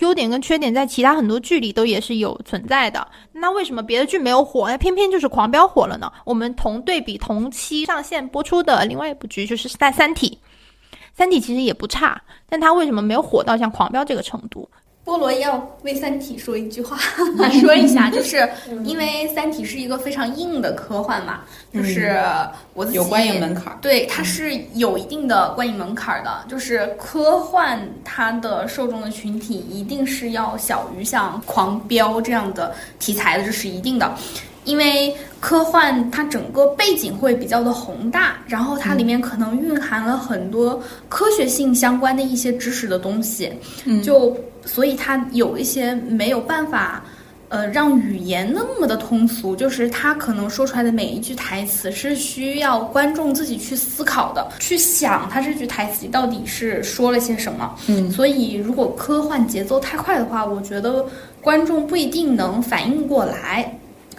[0.00, 3.06] 优点跟缺点，在其他很多剧里都也是有存在的。
[3.32, 6.10] 那为什么别的剧没有火，那偏偏就是《狂飙》火了呢？
[6.24, 10.38] 我们同对比同期上线播出的另外一部剧，就是《三三体》，
[11.12, 14.68] 《三体》其实也不差，但它为什么没有火到像《狂飙》这个程度？
[15.04, 16.96] 菠萝要为《三体》说一句话，
[17.60, 18.48] 说一下，就是
[18.84, 21.40] 因为《三体》是一个非常硬的科幻嘛，
[21.74, 22.16] 就是
[22.72, 34.08] 我自己有观影门槛，对，它是有一定的观影门槛的，就是科幻它的受众的群体一定是要小于像《狂飙》这样的题材的，这是一定的。
[34.64, 43.52] 因为科幻它整个背景会比较的宏大，然后它里面可能蕴含了很多科学性相关的一些知识的东西，
[44.02, 47.02] 就所以它有一些没有办法，
[47.48, 57.74] 呃，让语言那么的通俗，就是它可能说出来的每一句台词是需要观众自己去思考的，去想它这句台词到底是说了些什么。
[57.88, 61.04] 嗯，所以如果科幻节奏太快的话，我觉得
[61.40, 63.76] 观众不一定能反应过来。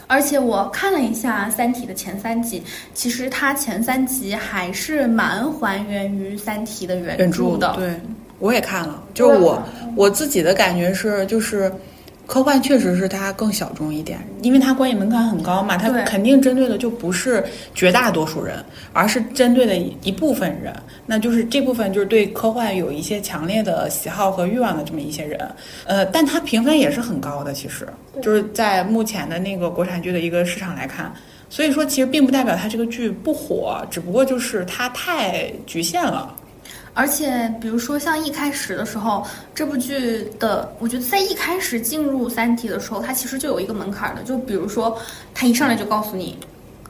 [0.07, 2.61] 而且我看了一下《三体》的前三集，
[2.93, 7.73] 其实它前三集还是蛮还原于《三体》的原原著的。
[7.75, 7.99] 对，
[8.39, 9.61] 我也看了，就是我
[9.95, 11.71] 我自己的感觉是，就是
[12.25, 17.43] 科幻确实是它更小众一点，因为它观影门槛很高嘛，它肯定针对的就不是
[17.75, 20.73] 绝大多数人，而是针对的一部分人，
[21.05, 25.39] 那就是这部分就是对科幻有一些强烈的喜好和欲望的这么一些人，
[25.85, 27.87] 呃，但它评分也是很高的，其实
[28.21, 31.13] 就是在目前的那个国产剧的一个市场来看。
[31.49, 36.35] 所以说，其实并不代表它这个剧不火，只不过就是它太局限了。
[36.95, 39.25] 而且，比如说像一开始的时候，
[39.55, 44.21] 这部剧的，我觉得在一开始进入《三体》的时候，它其实就有一个门槛的。
[44.21, 44.95] 就比如说，
[45.33, 46.37] 它一上来就告诉你，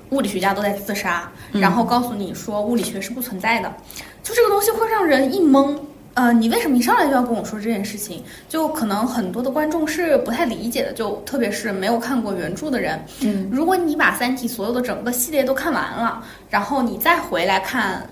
[0.09, 3.73] 物理学家都在自杀，然后告诉你说物理学是不存在的，
[4.21, 5.75] 就这个东西会让人一懵。
[6.15, 8.23] 呃，你为什么一上来就要跟我说这件事情？
[8.47, 13.03] 就可能很多的观众是不太理解的，就特别是没有看过原著的人。
[13.21, 18.07] 嗯，如果你把《三体》所有的整个系列都看完了，然后你再回来看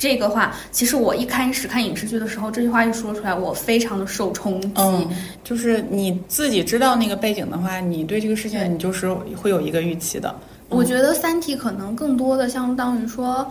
[0.00, 4.72] 这个话，其实我一开始看影视剧的时候，这句话一说出来，我非常的受冲击。
[4.76, 5.06] 嗯，
[5.44, 10.34] 就是你自己知道那个背景的话，你对这个事情你就是会有一个预期的。
[10.70, 13.46] 我觉得《三体》可能更多的相当于说，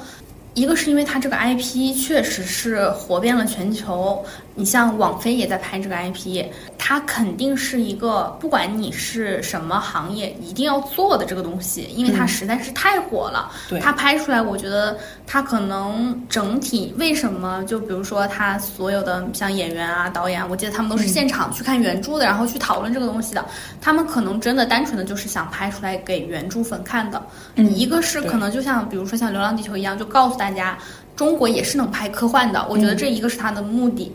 [0.56, 4.26] 一个是因为它这个 IP 确实是火遍了全球，
[4.60, 6.46] 你像网飞也在拍这个 IP，
[6.78, 13.50] 它肯定是一个不管你是什么行业一定要做的这个东西，因为它实在是太火了。
[13.70, 23.46] 对它拍出来，我觉得它可能整体为什么就比如说它所有的像演员啊、导演啊，我记得他们都是现场去看原著的，然后去讨论这个东西的。
[23.80, 27.24] 他们可能真的单纯的就是想拍出来给原著粉看的。
[27.56, 30.78] 嗯一个是可能就像比如说像《流浪地球》一样，就告诉大家
[31.16, 32.66] 中国也是能拍科幻的。
[32.70, 34.12] 我觉得这一个是它的目的。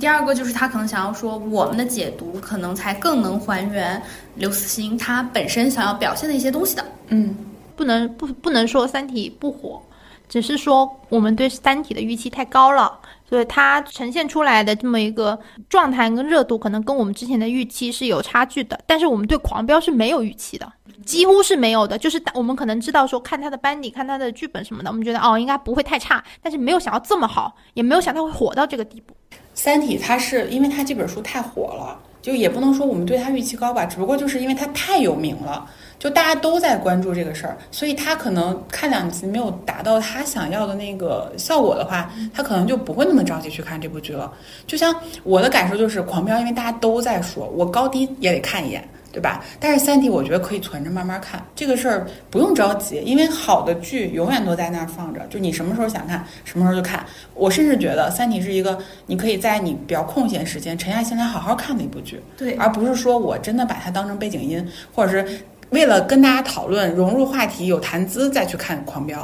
[0.00, 4.02] 第二个就是他可能想要说，我们的解读可能才更能还原
[4.36, 6.84] 刘慈欣他本身想要表现的一些东西的。
[7.08, 7.36] 嗯，
[7.76, 9.80] 不能不不能说《三体》不火，
[10.26, 18.80] 只是说我们对《三体》的预期太高了，所以它呈现出来的这么一个状态跟热度，可能跟我们之前的预期是有差距的。
[18.86, 20.72] 但是我们对《狂飙》是没有预期的，
[21.04, 21.98] 几乎是没有的。
[21.98, 29.14] 就是我们可能知道说，看他的班底，看他的剧本什么的，我们觉得哦应该不会太差，但是没有想到这么好，也没有想到会火到这个地步。
[29.62, 35.68] 《三体》它是因为它这本书太火了，就也不能说我们对它预期高吧，只不过就是因为它太有名了，
[35.98, 44.32] 就大家都在关注这个事儿，所以他可能看两集没有达到他想要的那个效果的话，他可能就不会那么着急去看这部剧了。
[44.66, 44.94] 就像
[45.24, 48.82] 我的感受就是，《狂飙》因为大家都在说，我高低也得看一眼。
[49.12, 49.42] 对吧？
[49.58, 57.04] 但是《三体》我觉得可以存着慢慢看，这个事儿不用着急，因为好的剧永远都在那儿放着，就你什么时候想看，什么时候就看。
[57.34, 69.20] 我甚至觉得《三体》是一个你可以在你比较空闲时间沉下心来好好看的一部剧，对而不是说我真的把它当成背景音，或者是为了跟大家讨论、融入话题、有谈资再去看《狂飙》。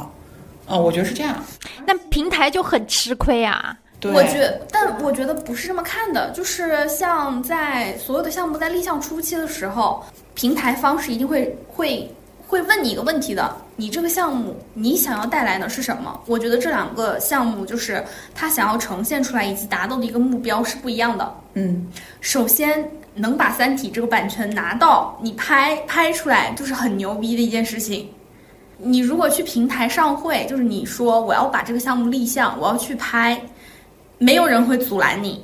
[0.73, 1.41] 哦，我觉得是这样。
[1.85, 3.77] 那平台就很吃亏啊。
[3.99, 10.03] 对，我觉，但我觉得不是这么看的，就是像在所有的项目在立项初期的时候，
[10.35, 12.07] 平台方是一定会会
[12.47, 16.19] 会问你一个问题的，你这个项目你想要带来的是什么？
[16.27, 18.03] 我觉得这两个项目就是
[18.35, 21.33] 他想要呈现出来以及达到的一个目标是不一样的。
[21.55, 21.87] 嗯，
[22.21, 28.07] 首先能把《三体》这个版权拿到，你拍拍出来就是很牛逼的一件事情。
[28.77, 33.41] 你如果去平台上会，就是你说我要把这个项目立项，我要去拍，
[34.17, 35.43] 没有人会阻拦你，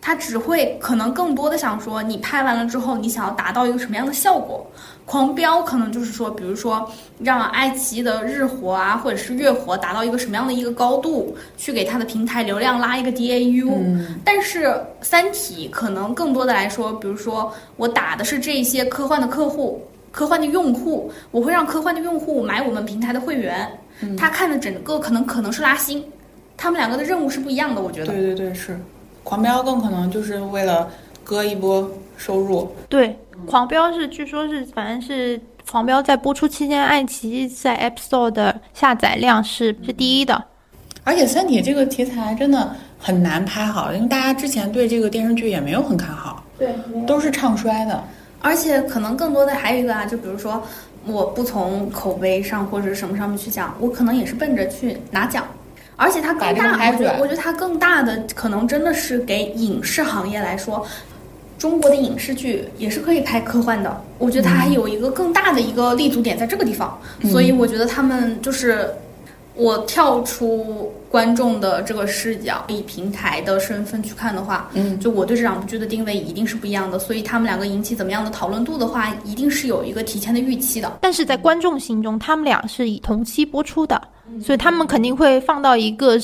[0.00, 4.66] 他只会可能更多的想说，你拍完了之后，你想要达到一个什么样的效果？
[5.04, 6.86] 狂飙可能就是说，比如说
[7.18, 13.70] 让爱奇艺的日活啊，或者是月活达到一个什么样的一个高度，去给它的平台流量拉一个 DAU。
[13.72, 14.20] 嗯。
[14.22, 14.66] 但是
[15.00, 23.66] 《三体》可能更多的来说，比如说我打的是这些科幻的客户、科幻的用户，我会让科幻的用户买我们平台的会员，
[24.18, 26.04] 他看的整个可能可能是拉新，
[26.58, 28.12] 他们两个的任务是不一样的，我觉得。
[28.12, 28.78] 对对对，是。
[29.22, 30.90] 狂飙更可能就是为了
[31.22, 32.70] 割一波收入。
[32.88, 33.16] 对，
[33.46, 35.40] 狂飙是据说是反正是
[35.70, 40.42] 狂飙在播出期间，爱奇艺在 App Store 的下载量是是第一的。
[41.04, 46.74] 而且《三体》这个题材真的很难拍好，因为大家之前对这个电视剧也没有很看好，对，
[47.06, 48.02] 都是唱衰的。
[48.40, 50.62] 而且可能更多的还有一个啊，就比如说，
[51.06, 55.46] 我不从口碑上或者什么上面去讲，我可能也是奔着去拿奖。
[55.98, 60.86] 而且它更大，我觉得，我觉得它更大的可能真的是给影视行业来说，
[61.58, 64.02] 中国的影视剧也是可以拍科幻的。
[64.16, 66.98] 我觉得它还有一个更大的一个立足点在这个地方，
[67.30, 68.88] 所以我觉得他们就是。
[69.60, 80.98] 我跳出观众的这个视角，以平台的身份去看的话，嗯，就我对这两部剧的定位一定是不一样的，所以他们两个引起怎么样的讨论度的话，一定是有一个提前的预期的。
[81.00, 84.00] 但是在观众心中，他们俩是以同期播出的，
[84.42, 86.16] 所以他们肯定会放到一个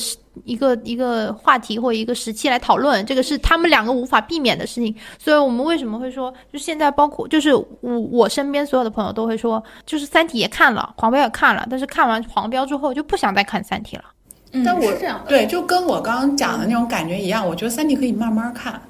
[0.43, 4.95] 一个一个话题或一个时期来讨论，这个是他们两个无法避免的事情。
[5.17, 14.05] 所以我们为什么会说，就现在包括就是我我身边所有的朋友都会说，就是《三体》也看了，《狂飙》也看了，但是看完《狂飙》之后就不想再看《三体》了。
[14.55, 15.29] 嗯，但我是这样的。
[15.29, 18.81] 对，就跟我刚刚讲的那种感觉一样，我觉得《三体》可以慢慢看。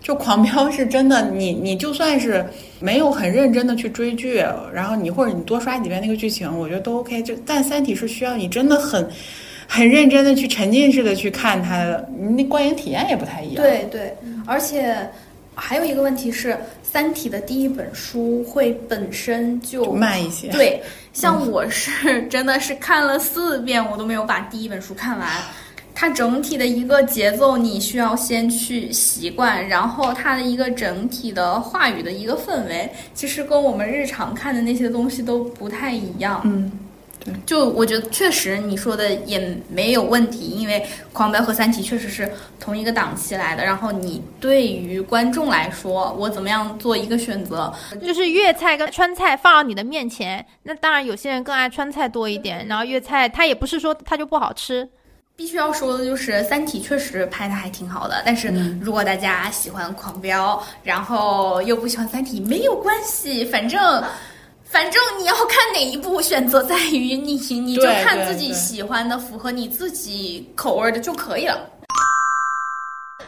[0.00, 2.44] 就《狂飙》是真的，你你就算是
[2.80, 7.22] 没有很认真的去追剧，然后你或者你多刷几遍那个剧情，我觉得都 OK。
[7.22, 9.08] 就但《三体》是需要你真的很
[9.68, 13.62] 很认真的去沉浸式的去看它的，你那观影体验也不太一样。
[13.62, 15.08] 对对，而且
[15.54, 16.52] 还有一个问题是，
[16.92, 20.48] 《三体》的第一本书会本身就慢一些。
[20.48, 20.78] 对，
[21.14, 25.26] 像我是 真的是看了四遍，我都没有把第一本书看完。
[25.94, 36.42] 它整体的一个节奏，你需要先去习惯，然后它的一个整体的话语的一个氛围，其实跟我们日常看的那些东西都不太一样。
[36.44, 36.70] 嗯，
[37.46, 40.80] 就我觉得确实你说的也没有问题，因为
[41.12, 43.64] 《狂飙》和《三体》确实是同一个档期来的。
[43.64, 47.72] 然后你对于观众来说，我怎么样做一个选择？
[48.04, 54.88] 就是粤菜跟川菜放到你的面前，那当然有些人更爱川菜多一点，然后粤菜它也不是说它就不好吃。
[55.36, 58.22] 必须要说的就是，《三体》确实拍的还挺好的。
[58.24, 58.48] 但是
[58.80, 64.02] 如果大家喜欢《狂飙》，然后又不喜欢《三体》，没有关系，反正。
[64.72, 71.68] 反正你要看哪一部，选择在于你，你就看自己喜欢的、符合你自己口味的就可以了。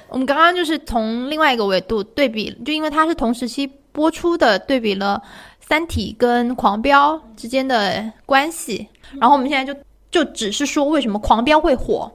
[0.08, 5.22] 我们刚刚就是从另外一个维度对比，就因为它是同时期播出的，对比了
[5.68, 8.88] 《三体》跟《狂飙》之间的关系。
[9.20, 9.78] 然后我们现在就
[10.10, 12.10] 就只是说为什么《狂飙》会火。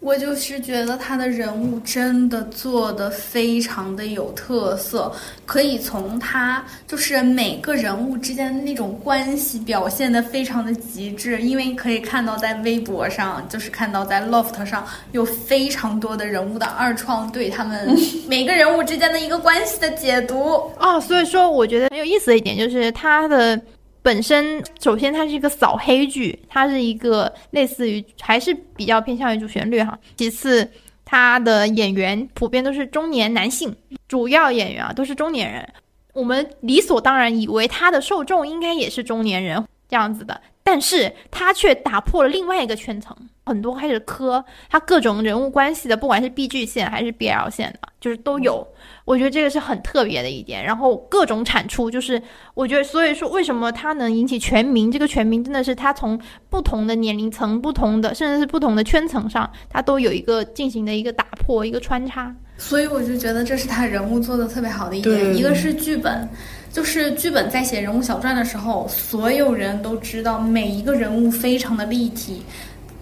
[0.00, 5.12] 我就是觉得他的人物真的做的非常的有特色，
[5.44, 17.94] 可以从他就是每个人物之间的那种关系表现的非常的极致，因为可以看到在微博上，就是看到在 Loft 上有非常多的人物的二创对他们
[18.28, 20.70] 每个人物之间的一个关系的解读。
[20.78, 23.60] 哦，所以说我觉得很有意思的一点就是他的
[24.08, 29.98] 本身，首先它是一个扫黑剧，它是一个类似于还是比较偏向于主旋律哈。
[30.16, 30.66] 其次，
[31.04, 33.76] 它的演员普遍都是中年男性，
[34.08, 35.68] 主要演员啊都是中年人。
[36.14, 43.14] 我们理所当然以为它的受众应该也是中年人这样子的，但是它却打破了另外一个圈层，
[43.48, 48.66] 很多开始磕他各种人物关系的，不管是 B G 线还是 B L 线的，就是都有。
[49.04, 54.92] 我觉得这个是很特别的一点，然后各种产出，就是我觉得，所以说为什么他能引起全民？
[54.92, 62.34] 这个全民真的是他从不同的年龄层、不同的甚至是不同的圈层上，他都有一个进行的一个打破、一个穿插。
[62.58, 66.28] 所以我就觉得这是他人物做的特别好的一点，一个是剧本，
[66.70, 72.42] 就是剧本在写人物小传的时候，所有人都知道每一个人物非常的立体。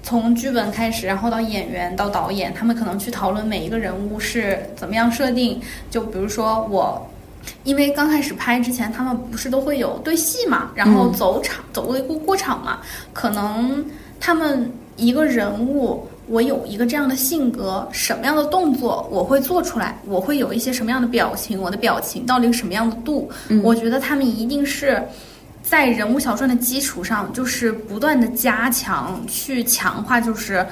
[0.07, 5.61] 从剧本开始，然后到演员到导演，他们可能去讨论每一个人物是怎么样设定。
[5.90, 7.05] 就比如说我，
[7.64, 12.79] 因为刚开始拍之前，他们不是都会有对戏嘛，然后走场、走过过过场嘛，
[13.12, 13.85] 可能
[14.21, 16.07] 他们一个人物。
[16.29, 23.31] 我有一个这样的性格，什么样的动作我会做出来，我会有一些什么样的表情，我的表情到底什么样的度？
[23.62, 25.01] 我觉得他们一定是
[25.68, 30.64] 在人物小传的基础上，就是不断的加强，去强化，就是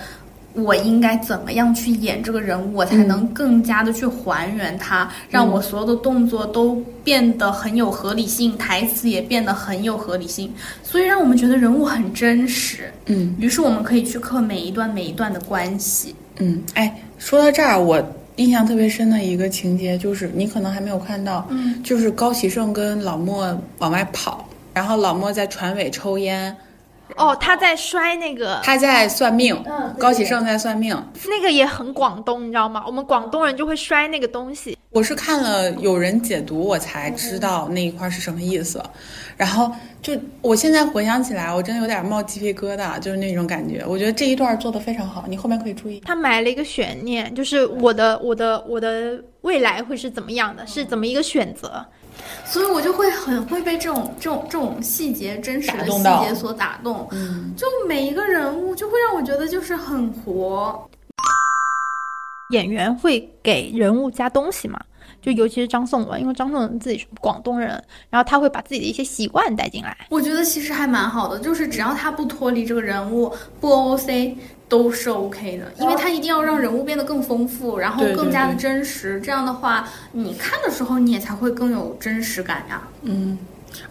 [0.53, 10.53] 我应该怎么样去演这个人物，我才能更加的去还原他，让我所有的动作都变得很有合理性，台词也变得很有合理性，
[10.85, 12.89] 所以让我们觉得人物很真实。
[13.07, 16.15] 嗯于是我们可以去刻每一段每一段的关系。
[16.37, 18.01] 嗯，哎，说到这儿，我
[18.37, 26.55] 印象特别深的一个情节就是，你可能还没有看到，嗯，就是高启盛跟老莫往外跑，然后老莫在船尾抽烟，
[27.17, 30.95] 哦，他在摔那个，他在算命，嗯高启盛在算命。
[31.29, 32.83] 那个也很广东，你知道吗？
[32.87, 34.77] 我们广东人就会摔那个东西。
[34.91, 38.83] 我是看了有人解读，我才知道那一块是什么意思。
[39.37, 39.69] 然后
[40.01, 43.85] 就我现在回想起来，我真的有点冒鸡皮疙瘩，就是那种感觉。
[43.87, 46.01] 我觉得这一段做的非常好，你后面可以注意。
[46.07, 51.85] 他埋了一个悬念，就是我的我的我的未来会是怎么样的，是怎么一个选择？
[52.45, 57.09] 所以我就会很会被这种这种这种细节、真实的细节所打动。
[57.13, 60.89] 嗯，就每一个人物，就会让我觉得就是很活。
[62.51, 64.79] 演员会给人物加东西嘛？
[65.23, 67.71] 就尤其是张颂文，因为张颂文自己是广东人，
[68.11, 69.97] 然后他会把自己的一些习惯带进来。
[70.11, 74.35] 我觉得其实还蛮好的，就是只要他不脱离这个人物，不 OOC
[74.75, 79.21] 都是 OK 的，因为他一定要让人物变得更丰富，然后更加的对真实。
[79.21, 82.83] 这样的话，你看的时候你也才会更有真实感呀。
[83.03, 83.39] 嗯，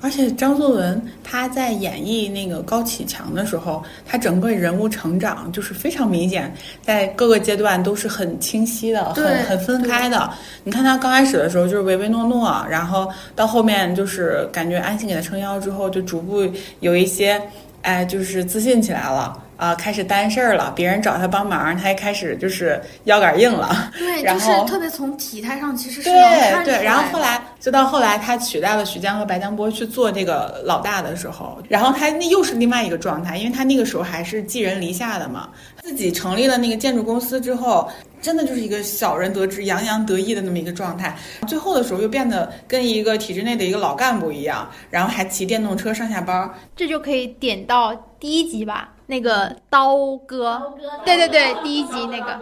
[0.01, 10.29] 而且张作文他在演绎那个高启强的时候，他整个人物成长就是非常明显，在各个阶段都是很清晰的，对很很分开的。
[10.65, 16.45] 你看他刚开始的时候就是唯唯诺诺，然后到后面就是感觉安心给他撑腰之后，就逐步
[16.81, 17.41] 有一些，
[17.83, 19.39] 哎，就是自信起来了。
[19.63, 23.89] 啊，开始担事儿了，别人找他帮忙，他也开始就是腰杆硬了。
[23.97, 35.47] 对，然后就是特别从体态上其实是对对，然后后来就到后来，他取代了徐江和白江波去做这个老大的时候，然后他那又是另外一个状态，因为他那个时候还是寄人篱下的嘛，
[35.81, 37.89] 自己成立了那个建筑公司之后，
[38.21, 41.15] 真的就是一个小人得志、洋洋得意的那么一个状态。
[41.47, 46.53] 最后的时候又变得跟一个体制内的一个老干部一样，然后还骑电动车上下班。
[46.75, 50.73] 这就可以点到第一集吧，那个刀哥，
[51.05, 52.33] 对对对，第一集那个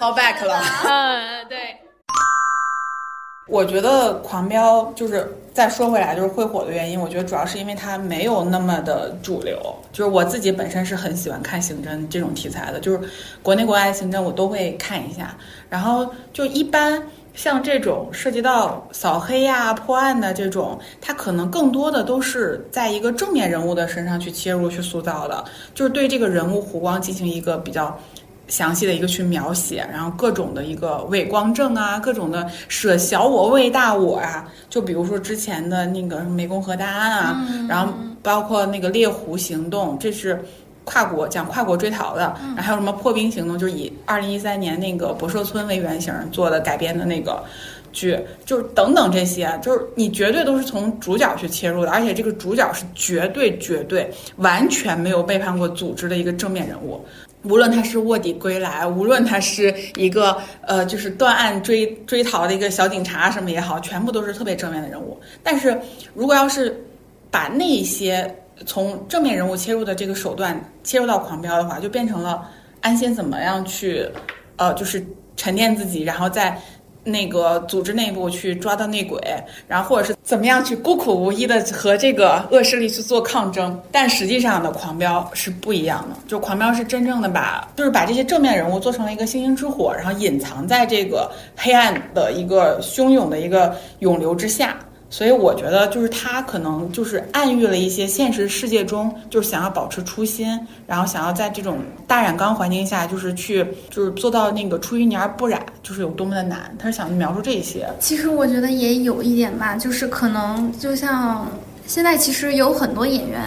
[0.00, 0.60] ，call back 了。
[0.84, 1.76] 嗯，对，
[3.46, 9.56] 我觉得《狂飙》就是再说回来，就是会火的原因，我觉得主要是因为它没有那么的主流。
[9.92, 13.00] 就是我自己本身是很喜欢看刑侦这种题材的，就是
[13.40, 15.32] 国内国外的刑侦我都会看一下。
[15.70, 17.00] 然后就一般
[17.38, 27.96] 像这种涉及到扫黑呀、破案的这种，它可能更多的都是在一个正面人物的身上去切入、去塑造的，就是对这个人物弧光进行一个比较。
[28.48, 40.42] 详细的一个去描写，然后各种的一个伪光正啊，各种的舍小我为大我啊，就比如说之前的那个湄公河大案啊，然后包括那个猎狐行动，这是
[40.88, 47.44] 跨国讲跨国追逃的，然后还有什么破冰行动，就是以二零一三年那个博社村为原型做的改编的那个。
[47.90, 57.02] 剧就是等等这些，就是你绝对都是从主角去切入的，而且这个主角是绝对绝对完全没有背叛过组织的一个正面人物。
[57.44, 65.18] 无论他是卧底归来，无论他是一个呃，就是断案追追逃的一个小警察什么也好，全部都是特别正面的人物。
[65.42, 65.76] 但是
[66.14, 66.78] 如果要是
[67.30, 68.32] 把那些
[68.66, 72.48] 从正面人物切入的这个手段切入到狂飙的话，就变成了
[72.80, 74.08] 安心怎么样去
[74.56, 75.04] 呃，就是
[75.36, 76.58] 沉淀自己，然后在。
[77.04, 79.18] 那个组织内部去抓到内鬼，
[79.66, 94.76] 然后或者是怎么样去孤苦无依的和这个恶势力去做抗争，但实际上的狂飙是不一样的，就狂飙是真正的把就是把这些正面人物做成了一个星星之火，然后隐藏在这个黑暗的一个汹涌的一个涌流之下。
[95.10, 106.74] 所以我觉得，就是他可能就是暗喻了一些现实世界中，就是想要保持初心，然后想要在这种大染缸环境下，就是去就是做到那个出淤泥而不染，就是有多么的难。
[106.78, 107.88] 他是想描述这些。
[107.98, 111.46] 其实我觉得也有一点吧，就是可能就像
[111.86, 113.42] 现在其实有很多演员，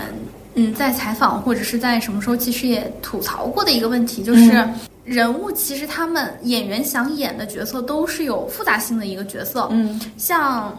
[0.55, 4.51] 嗯，在采访或者是在什么时候，其实也吐槽过的一个问题，就是。
[4.51, 10.71] 嗯人物其实他们演员想演的角色都是有复杂性的一个角色，嗯，像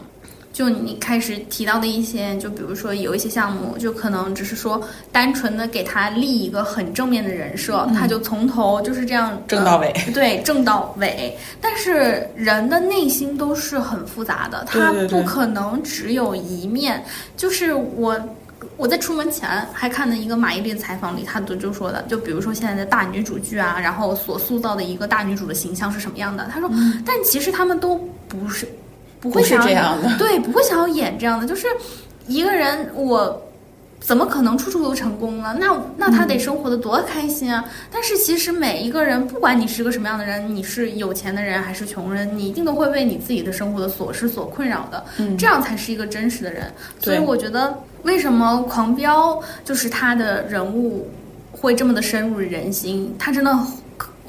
[0.53, 4.81] 就你开始提到的一些，就比如说有一些项目，就可能只是说
[5.11, 11.35] 单纯的给他立一个很正面的人设，他就从头就是这样嗯正到尾呃对，正到尾。
[11.59, 17.03] 但是人的内心都是很复杂的，他不可能只有一面。
[17.35, 18.17] 就是我。
[18.77, 26.49] 我在出门前还看了一个马伊琍的采访里，她都就说的，就比如说现在的大女主剧啊，然后所塑造的一个大女主的形象是什么样的？
[26.51, 26.71] 她说，
[27.05, 27.97] 但其实他们都
[28.27, 28.65] 不是，
[29.23, 31.65] 不会想要这样的对，不会想要演这样的，就是
[32.27, 33.41] 一个人我。
[34.05, 35.55] 怎么可能处处都成功呢？
[35.57, 37.63] 那那他得生活的多开心啊！
[37.89, 45.01] 但是其实每一个人，不管你是个什么样的人，你是有钱的人还是穷人，你一定都会为你自己的生活的琐事所困扰的。
[45.19, 46.69] 嗯这样才是一个真实的人。
[46.99, 51.09] 所以我觉得，为什么《狂飙》就是他的人物
[51.53, 53.15] 会这么的深入人心？
[53.17, 53.57] 他真的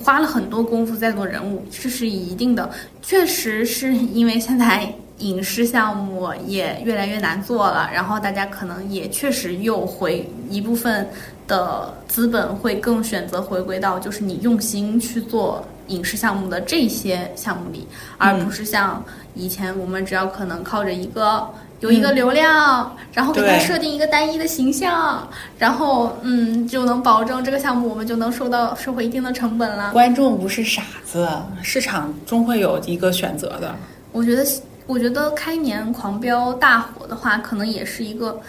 [0.05, 2.71] 花了很多功夫在做人物，这是一定的。
[3.01, 4.87] 确实是因为现在
[5.19, 11.09] 影视项目也越来越难做了，然后大家可能也确实又回一部分
[11.49, 17.87] 的资本会更选择回归到就是你用心去做影视项目的这些项目里，
[18.19, 19.03] 而不是像
[19.35, 21.49] 以前我们只要可能靠着一个。
[21.81, 29.93] 有一个流量，然后给它设定一个单一的形象，然后嗯，就能保证这个项目我们就能收到收回一定的成本了。
[29.93, 31.29] 观众不是傻子，
[31.63, 33.75] 市场终会有一个选择的。
[34.13, 34.47] 我觉得，
[34.87, 38.41] 我觉得开年狂飙大火的话，可能也是一个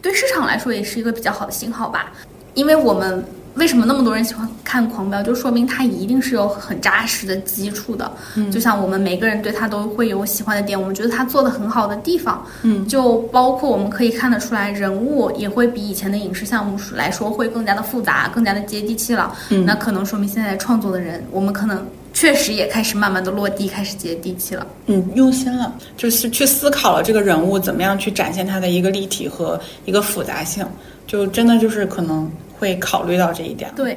[0.00, 2.12] 对市场来说也是一个比较好的信号吧，
[2.54, 3.24] 因为我们
[3.54, 8.10] 为什么那么多人喜欢看《狂飙》，就说明它一定是有很扎实的基础的。
[8.34, 12.44] 嗯，就像我们每个人对它都会有喜欢的点，我们觉得它做的很好的地方。
[12.62, 19.32] 嗯，就包括我们可以看得出来，人物也会比以前的影视项目来说会更加的复杂，更加的接地气了。
[19.50, 24.66] 嗯那可能说明现在创作的人，我们可能确实也开始慢慢的落地，开始接地气了。
[24.86, 30.66] 嗯，用心了，就是去思考了这个人物怎么样去展现他的一个立体和一个复杂性，
[31.06, 32.30] 就真的就是可能
[32.64, 33.70] 会考虑到这一点。
[33.76, 33.92] 对，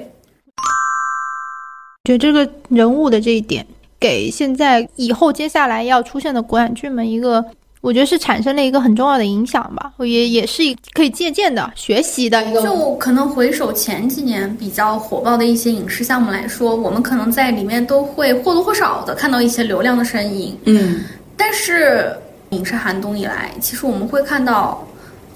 [2.04, 3.66] 觉得这个人物的这一点，
[3.98, 7.44] 给现在以后接下来要出现的国产剧们一个，
[7.80, 12.62] 我觉得是产生了一个很重要的影响吧，也也是可以借鉴的、学习的一个。
[12.62, 20.58] 就可能回首前几年比较火爆的一些影视项目来说，我们可能在里面都会或多或少的看到一些流量的身影。
[20.66, 21.06] 嗯，
[21.38, 22.14] 但是
[22.50, 24.86] 影视寒冬以来，其实我们会看到。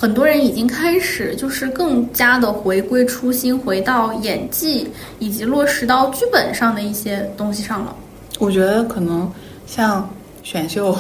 [0.02, 4.88] 很多人已经开始就是更加的回归初心，回到演技
[5.20, 7.96] 以及落实到剧本上的一些东西上了。
[8.40, 9.32] 我觉得可能
[9.68, 10.10] 像
[10.42, 10.98] 选秀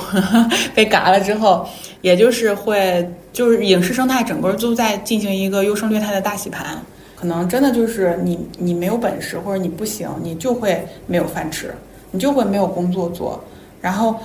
[0.75, 1.67] 被嘎了之后，
[2.01, 6.79] 也就是会就是影视生态整个都在进行一个优胜劣汰的大洗盘。
[7.15, 11.73] 可能真的就是你你没有本事或者你不行，你就会没有饭吃，
[12.11, 13.43] 你就会没有工作做。
[13.81, 14.15] 然后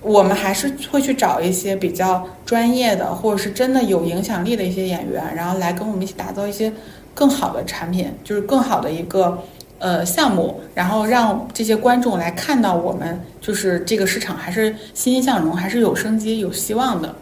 [0.00, 6.72] 我们还是会去找一些比较专业的，或者是真的有影响力的一些演员，然后来跟我们一起打造一些
[7.14, 9.36] 更好的产品，就是更好的一个
[9.78, 17.14] 呃项目，然后让这些观众来看到我们就是这个市场还是欣欣向荣，还是有生机、有希望的。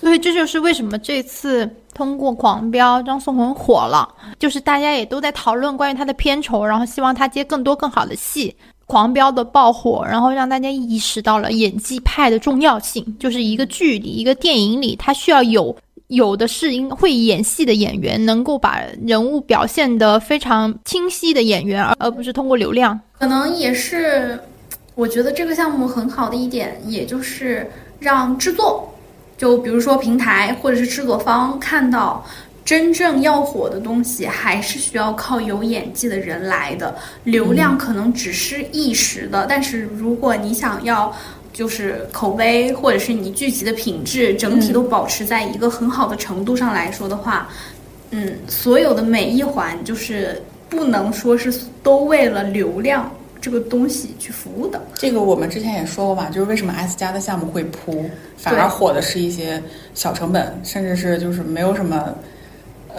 [0.00, 8.54] 所以这就是为什么这次通过《狂飙》，张颂文火了，就是大家也都在讨论关于他的片酬，然后希望他接更多更好的戏。
[8.88, 15.76] 《狂飙》的爆火，然后让大家意识到了演技派的重要性，就是一个剧里、一个电影里，它需要有
[16.06, 22.98] 有的是应会演戏的演员，能够把人物表现得非常清晰的演员，而而不是通过流量。
[23.18, 24.40] 可能也是，
[24.94, 28.90] 我觉得这个项目很好的一点，也就是让制作，
[29.36, 32.24] 就比如说平台或者是制作方看到。
[32.68, 36.94] 真正要火的东西，还是需要靠有演技的人来的。
[37.24, 41.10] 流量可能只是一时的，但是如果你想要，
[41.50, 47.48] 就是口碑或者是你剧集的品质整体都保持在一个很好的程度上来说的话，
[48.10, 50.38] 嗯，所有的每一环就是
[50.68, 51.50] 不能说是
[51.82, 53.10] 都为了流量
[53.40, 54.78] 这个东西去服务的。
[54.92, 58.04] 这个我们之前也说过嘛，就是为什么 S 加的项目会扑，
[58.36, 59.62] 反而火的是一些
[59.94, 62.14] 小成本，甚至是就是没有什么。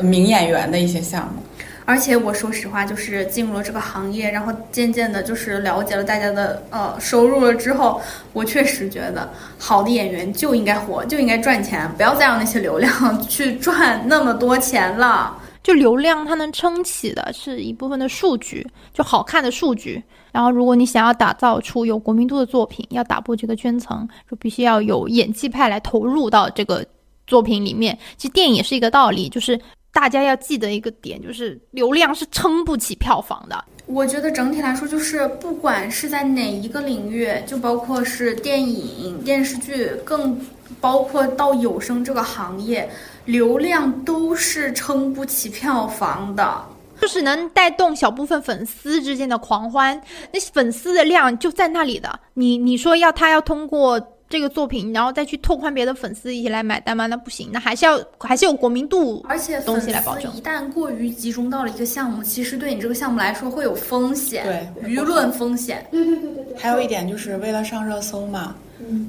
[0.01, 1.41] 名演员的一些项目，
[1.85, 7.99] 而且我说实话，就是进入了这个行业，然后渐渐的，就是了解了大家的呃收入了之后，
[8.31, 15.35] 我确实觉得好的演员就应该火，就应该赚钱，不要再让那些流量去赚那么多钱了。
[15.61, 20.01] 就流量它能撑起的是一部分的数据，就好看的数据。
[20.31, 26.85] 然后如果你想要打造出有国民度的作品，要打破这个圈层，就必须要有演技派来投入到这个
[27.27, 27.97] 作品里面。
[28.15, 29.59] 其实电影也是一个道理，就是。
[29.91, 33.65] 大家要记得一个点，就是流量是撑不起票房的。
[33.85, 40.39] 我觉得整体来说，就是不管是在哪一个领域，就包括是电影、电视剧，更
[40.79, 42.87] 包括到有声这个行业，
[43.25, 46.63] 流量都是撑不起票房的。
[47.01, 49.99] 就是能带动小部分粉丝之间的狂欢，
[50.31, 52.19] 那粉丝的量就在那里的。
[52.35, 53.99] 你你说要他要通过。
[54.29, 57.07] 这个作品，然后再去拓宽别的粉丝一起来买单吗？
[57.07, 60.31] 那不行，那还是要还是有国民度，而且东西来保证。
[60.35, 65.85] 一旦过于集中到了一个项目，其实对你这个项目来说会有风险，对舆论风险。
[65.89, 66.57] 对对对对对。
[66.57, 68.55] 还有一点就是为了上热搜嘛。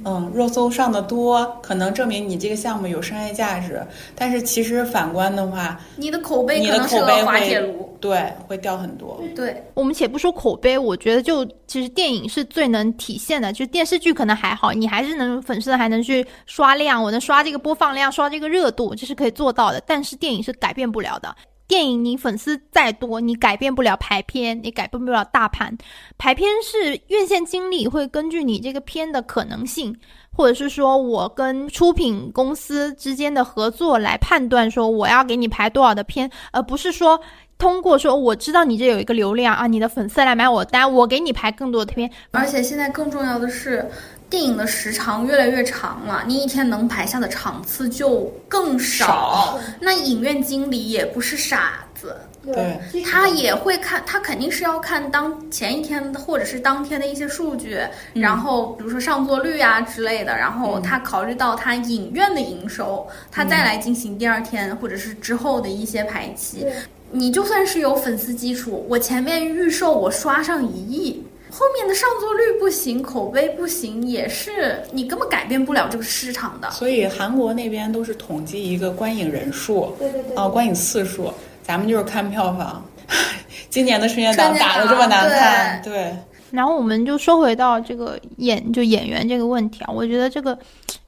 [0.04, 3.80] 嗯，热搜上的多，可能证明你这个项目有商业价值。
[4.14, 9.22] 但是其实反观的话，你的口碑，你的口碑滑铁卢，对，会掉很多。
[9.34, 19.80] 对，我们且不说口碑，我觉得就其实电影是最能体现的，就是电视剧可能还好，你还是能粉丝还能去刷量，我能刷这个播放量，刷这个热度，这是可以做到的。
[19.86, 21.34] 但是电影是改变不了的。
[21.70, 25.72] 电影你粉丝再多，你改变不了排片，你改变不了大盘。
[26.18, 29.96] 排片是院线经理会根据你这个片的可能性，
[30.34, 37.20] 或者是说我跟出品公司之间的合作来判断说我要给你排多少的片，而不是说
[37.56, 42.10] 通过说我知道你这有一个流量啊，你的粉丝来买我单，我给你排更多的片。
[42.32, 43.88] 而且现在更重要的是。
[44.30, 49.58] 电影的时长越来越长了，你一天能排下的场次就更少。
[49.80, 57.78] 那影院经理也不是傻子，对，他也会看，他肯定是要看当前一天或者是当天的一些数据，
[58.14, 66.64] 然后比如说上座率啊之类的，然后他考虑到他影院的营收，他再来进行第二天或者是之后的一些排期。
[67.10, 71.20] 你就算是有粉丝基础，我前面预售我刷上一亿，
[71.50, 76.70] 后面的上座率不行，口碑不行，也是你根本改变不了这个市场的。
[76.70, 81.32] 所以韩国那边都是统计一个观影人数，对对对啊，观影次数，
[81.62, 82.84] 咱们就是看票房。
[83.68, 86.14] 今年的春节档打的这么难看，对，
[86.50, 90.56] 然后我们就说回到这个演就演员这个问题啊，我觉得这个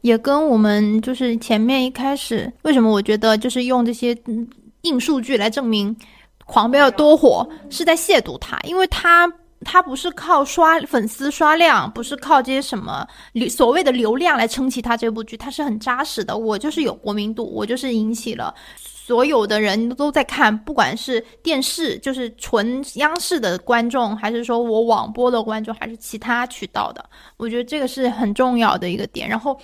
[0.00, 4.48] 也跟我们就是前面一开始为什么我觉得就是用这些嗯
[4.82, 5.94] 硬数据来证明
[6.44, 9.32] 《狂飙》有多火，是在亵渎它，因为它
[9.64, 16.36] 它不是靠刷粉丝刷量，不是靠这些什么流所谓的流量来撑起它这部剧，它是很扎实的。
[16.36, 18.54] 我就是有国民度，我就是引起了。
[18.76, 27.04] 所有的人都在看，不管是电视，就是纯央视的观众，还是说我网播的观众，还是其他渠道的，
[27.36, 29.28] 我觉得这个是很重要的一个点。
[29.28, 29.58] 然后，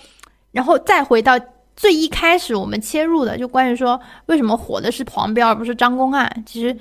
[0.51, 1.39] 然后再回到
[1.75, 6.77] 最一开始我们切入的，就关于说为什么火的是《狂飙》而不是《张公案》，其实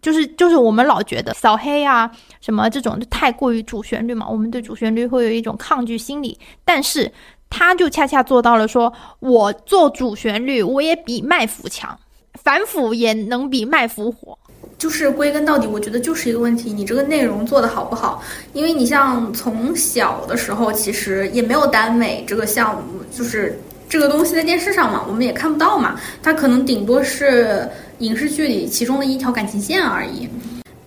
[0.00, 7.10] 就是就是我们老觉得扫黑啊什么这种就太过于主旋律嘛，我们对主旋律会有一种抗拒心理，但是。
[7.52, 11.98] 他就恰恰做到了，说我做主旋律，我也比卖腐强，
[12.44, 14.38] 反腐也能比卖腐火。
[14.78, 18.22] 就是归根到底，我觉得就是一个问题，你这个内容做的好不好？
[18.52, 27.68] 因为你像从小的时候，其实也没有耽美这个项目，就是这个东西在电视上嘛，我们也看不到嘛，它可能顶多是
[28.00, 30.28] 影视剧里其中的一条感情线而已。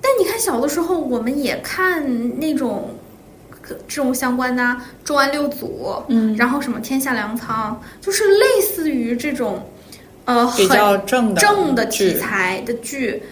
[0.02, 2.94] 但你看小的时候，我们也看那种。
[3.88, 4.62] 这种相关的
[5.06, 9.66] 《重案六组》，嗯，然后什么《天下粮仓》，就是类似于这种，
[10.26, 13.24] 呃，比较正的正的题材的剧。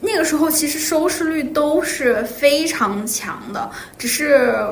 [0.00, 4.66] 那个时候其实收视率都是非常强的，只是。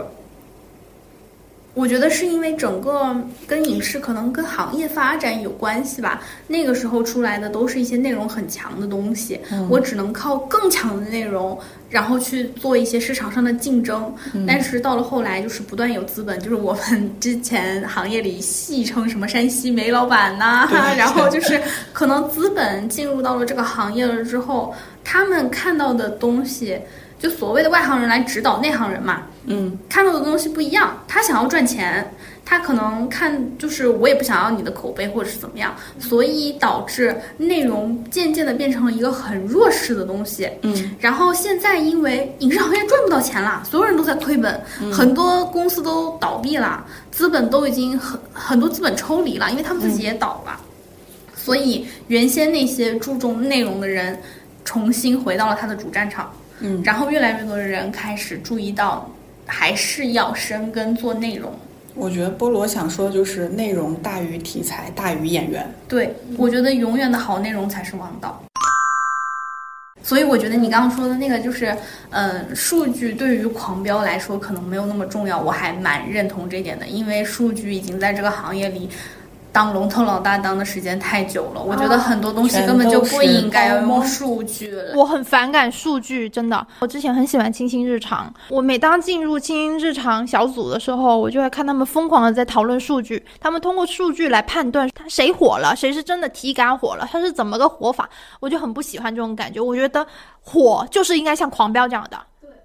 [1.75, 3.17] 我觉得是因为整个
[3.47, 6.21] 跟影视可能跟行业发展有关系吧。
[6.49, 11.57] 那个时候出来的都是一些内容很强的东西，我只能靠更强的内容，
[11.89, 14.13] 然后去做一些市场上的竞争。
[14.47, 21.61] 但是到了后来，就是不断有资本，就是我们之前行业里戏称什么山西煤老板呐，然后就是
[21.93, 26.77] 可能资本进入到了这个行业了之后，他们看到的东西。
[27.21, 31.03] 就所谓的外行人来指导内行人嘛，嗯，看到的东西不一样。
[31.09, 40.49] 他想要赚钱，他可能看就是我也不想要你的口碑或者是怎么样，所以导致内容渐渐的变成了一个很弱势的东西。
[40.63, 44.61] 嗯，然后现在因为影视行业赚不到钱了，所有人都在亏本，
[44.93, 50.61] 很多公司都倒闭了，资本都已经很很多资本抽离了，因为他们自己也倒了，
[51.35, 54.21] 所以原先那些注重内容的人
[54.65, 56.31] 重新回到了他的主战场。
[56.61, 59.09] 嗯，然后越来越多的人开始注意到，
[59.49, 61.53] 还是要深耕做内容。
[61.95, 65.69] 我觉得菠萝想说的就是内容大于题材大于演员。
[65.89, 68.41] 对，我觉得永远的好内容才是王道。
[70.01, 71.77] 所以我觉得你刚刚说的那个就是，
[72.11, 78.89] 嗯，数据对于狂飙来说可能没有那么重要，我还蛮认同这点的，因为数据已经在这个行业里。
[79.51, 84.73] 当龙头老大当的时间太久了，我觉得很多东西根本就不应该要用数据。
[84.95, 86.65] 我很反感数据，真的。
[86.81, 98.09] 我之前很喜欢清新日常，我每当进入清新日常小组的时候，我就会看他们疯狂的在讨论数据，他们通过数据来判断他谁火了，谁是真的体感火了，他是怎么个火法，
[98.41, 99.61] 我就很不喜欢这种感觉。
[99.61, 100.07] 我觉得
[100.43, 102.19] 火就是应该像狂飙这样的，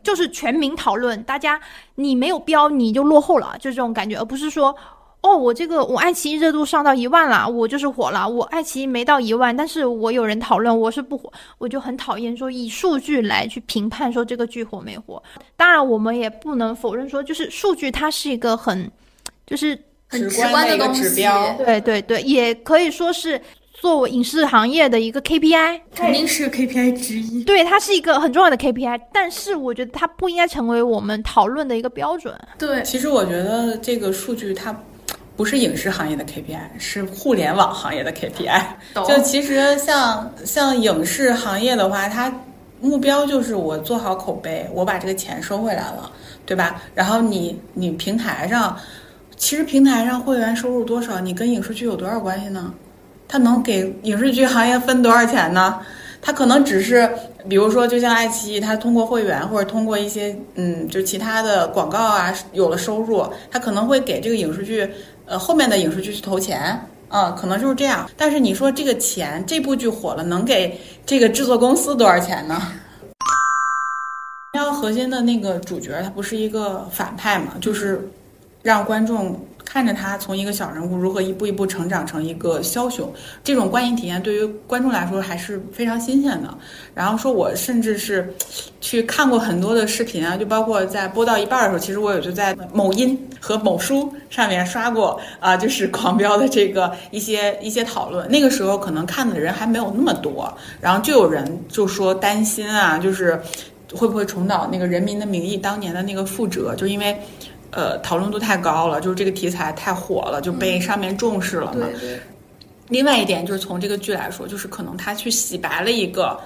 [0.04, 1.60] 就是全民讨论，大家
[1.96, 4.76] 你没有标你就落后了，就这种感觉，而不是说。
[5.24, 8.28] 哦，我这个我爱奇艺热度上到一万了，我就是火了。
[8.28, 15.24] 我爱奇艺没到一万，但是我有人讨论，我是不火，我就很讨厌说以数据来去评判说这个剧火没火。
[15.56, 18.92] 当然，我们也不能否认说，就是数据它是一个很，
[19.48, 21.56] 就是很直观的一个指标。
[21.58, 23.40] 对对对，也可以说是
[23.72, 27.46] 作为影视行业的一个 KPI，肯定是 KPI 之一。
[27.46, 32.38] 对，它是一个很重要的 KPI，但是我觉得它不应该成为我们讨论的一个标准。
[32.58, 34.78] 对，其实我觉得这个数据它。
[35.36, 38.62] 不是影视行业的 KPI，是互联网行业的 KPI。
[39.08, 42.32] 就其实像像影视行业的话，它
[42.80, 46.12] 目标就是我做好口碑，我把这个钱收回来了，
[46.46, 46.82] 对吧？
[46.94, 48.78] 然后你你平台上，
[49.36, 52.74] 其实平台上会员收入多少，你跟影视剧有多少关系呢？
[53.28, 55.80] 它能给影视剧行业分多少钱呢？
[56.22, 57.10] 它可能只是，
[57.50, 64.90] 比如说，就像爱奇艺，它通过会员或者通过一些嗯，就其他的广告啊，有了收入，它可能会给这个影视剧。
[65.38, 66.80] 后面的影视剧去投钱，
[67.10, 68.10] 啊，可能就是这样。
[68.18, 72.62] 但是你说这个钱，这部剧火了，能给这个制作公司多少钱呢？
[74.54, 78.08] 要核心的那个主角，他不是一个反派嘛，就是
[78.62, 79.44] 让观众
[79.74, 83.12] 看着他从一个小人物如何一步一步成长成一个枭雄，
[83.44, 86.56] 这种观影体验对于观众来说还是非常新鲜的。
[86.94, 88.32] 然后说，我甚至是
[88.82, 98.30] 去看过很多的视频啊，就包括在播到一半的时候，其实我也就在某音和某书上面刷过啊，就是《狂飙》的这个一些一些讨论。
[98.30, 103.42] 那个时候可能看的人还没有那么多，然后就有人就说担心啊，就是
[103.92, 107.20] 会不会重蹈那个《人民的名义》当年的那个覆辙，就因为。
[107.76, 111.88] 呃，讨论度太高了，就是这个题材太火了，就被上面重视了嘛。
[111.92, 112.20] 对对。
[112.90, 116.40] 另外一点就是从这个剧来说，就是可能他去洗白了一个，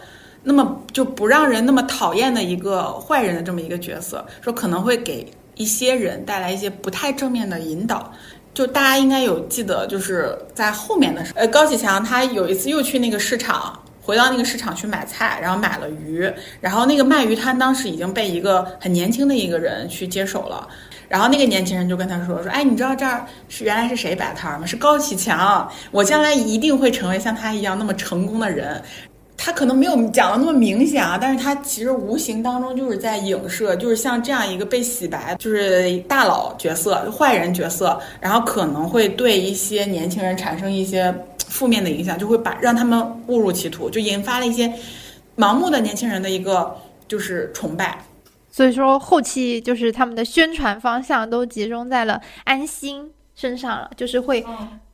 [0.43, 8.11] 那么就不让人那么讨厌的一个坏人的这么一个角色，说可能会给一些人带来一些不太正面的引导。
[8.53, 16.27] 就大家应该有记得，就是在后面的时候，呃，高启强他有一次又去那个市场，回到那个市场去买菜，然后买了鱼，
[16.59, 20.67] 然后那个卖鱼摊当时已经被一个很年轻的一个人去接手了。
[21.07, 24.65] 然后那个年轻人就跟他说：“说，哎，你知道这儿是原来是谁摆摊吗？
[24.65, 25.69] 是高启强。
[25.91, 28.81] 我将来一定会成为像他一样那么成功的人。
[29.39, 41.13] 他可能没有讲的那么明显啊，但是他其实无形当中就是在影射，就是像这样一个被洗白，就是大佬角色、坏人角色，然后可能会对一些年轻人产生一些
[41.47, 44.73] 负面的影响，就会把让他们误入歧途，就引发了一些
[45.37, 46.75] 盲目的年轻人的一个
[47.07, 48.03] 就是崇拜。”
[48.57, 54.43] 所以说，后期就是他们的宣传方向都集中在了安心身上了，就是会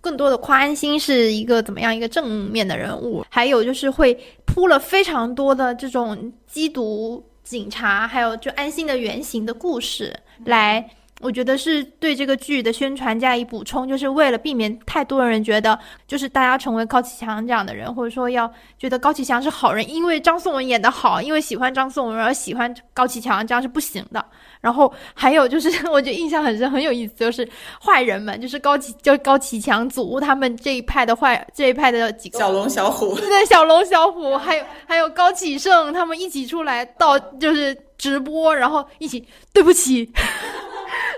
[0.02, 4.14] 更多的夸安心是一个怎么样一个正面的人物，还有就是会
[4.46, 10.90] 铺了非常多的这种缉毒警察，还有就安心的原型的故事来。
[11.24, 24.24] 我觉得是对这个剧的宣传加以补充，就是为了避免太多人觉得，就是大家成为高启强这样的人，或者说要觉得高启强是好人，因为张颂文演的好，因为喜欢张颂文而喜欢高启强，这样是不行的。
[24.60, 27.48] 然后还有就是， 我觉得印象很深，很有意思，就是
[27.82, 40.12] 坏人们，就是高启，就是高启强组他们这一派的坏，这一派的几个小龙小虎， 对，小龙小虎，还有还有高启盛，他们一起出来到就是直播，然后一起对不起。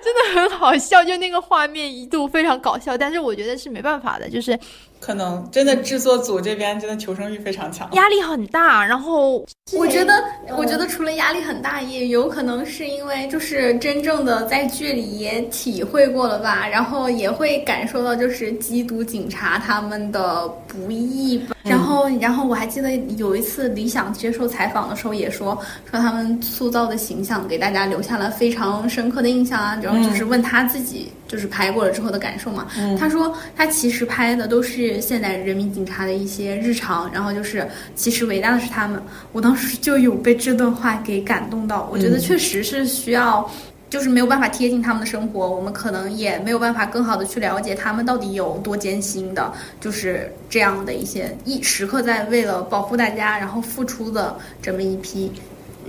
[0.04, 4.58] 真的很好笑，就那个画面一度非常搞笑，但是我觉得是没办法的，就是
[5.06, 8.84] 可能真的制作组这边真的求生欲非常强，压力很大。
[8.84, 10.24] 然后我觉得，
[10.58, 21.40] 我觉得除了压力很大，也有可能是因为就是真正的在剧里也体会过了吧，然后也会感受到就是缉毒警察他们的不易。
[21.62, 25.56] 然后，然后我还记得有一次李想接受采访的时候也说，
[25.90, 29.80] 说他们塑造的形象给大家留下了非常深刻的印象啊。
[29.84, 32.68] 然后就是问他自己就是拍过了之后的感受嘛。
[33.00, 39.02] 他说他其实拍的都是现代人民警察的一些日常，然后就是其实伟大的是他们。
[39.32, 43.50] 我当时就有被这段话给感动到，我觉得确实是需要。
[43.88, 55.32] 就是没有办法贴近他们的生活，我们可能也没有办法更好的去了解他们到底有多艰辛的，就是这样的一些一时刻在为了保护大家然后付出的这么一批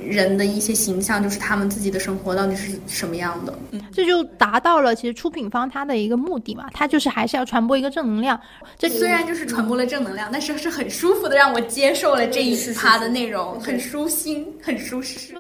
[0.02, 3.56] 人的一些形象，就是他们自己的生活到底是什么样的。
[3.92, 8.38] 这就达到了其实出品方他的一个目的嘛，他就是还是要传播一个正能量。
[8.78, 15.34] 这虽然就是传播了正能量，但是是很舒服的让我接受了这一趴的内容，很舒心，很舒适。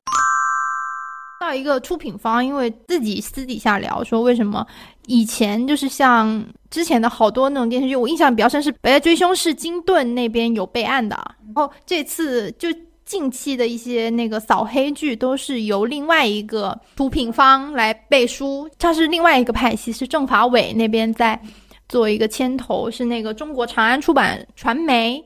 [1.38, 4.66] 到一个出品方，因为自己私底下聊说，为什么
[5.06, 12.68] 以前就是像之前的好多那种电视剧，我印象比较深是《北爱追凶》是金盾那边有备案的，然后这次就
[13.06, 21.40] 近期的一些那个扫黑剧都是由另外一个出品方来背书，它是另外一个派系，是政法委那边在
[21.88, 25.24] 做一个牵头，是那个中国长安出版传媒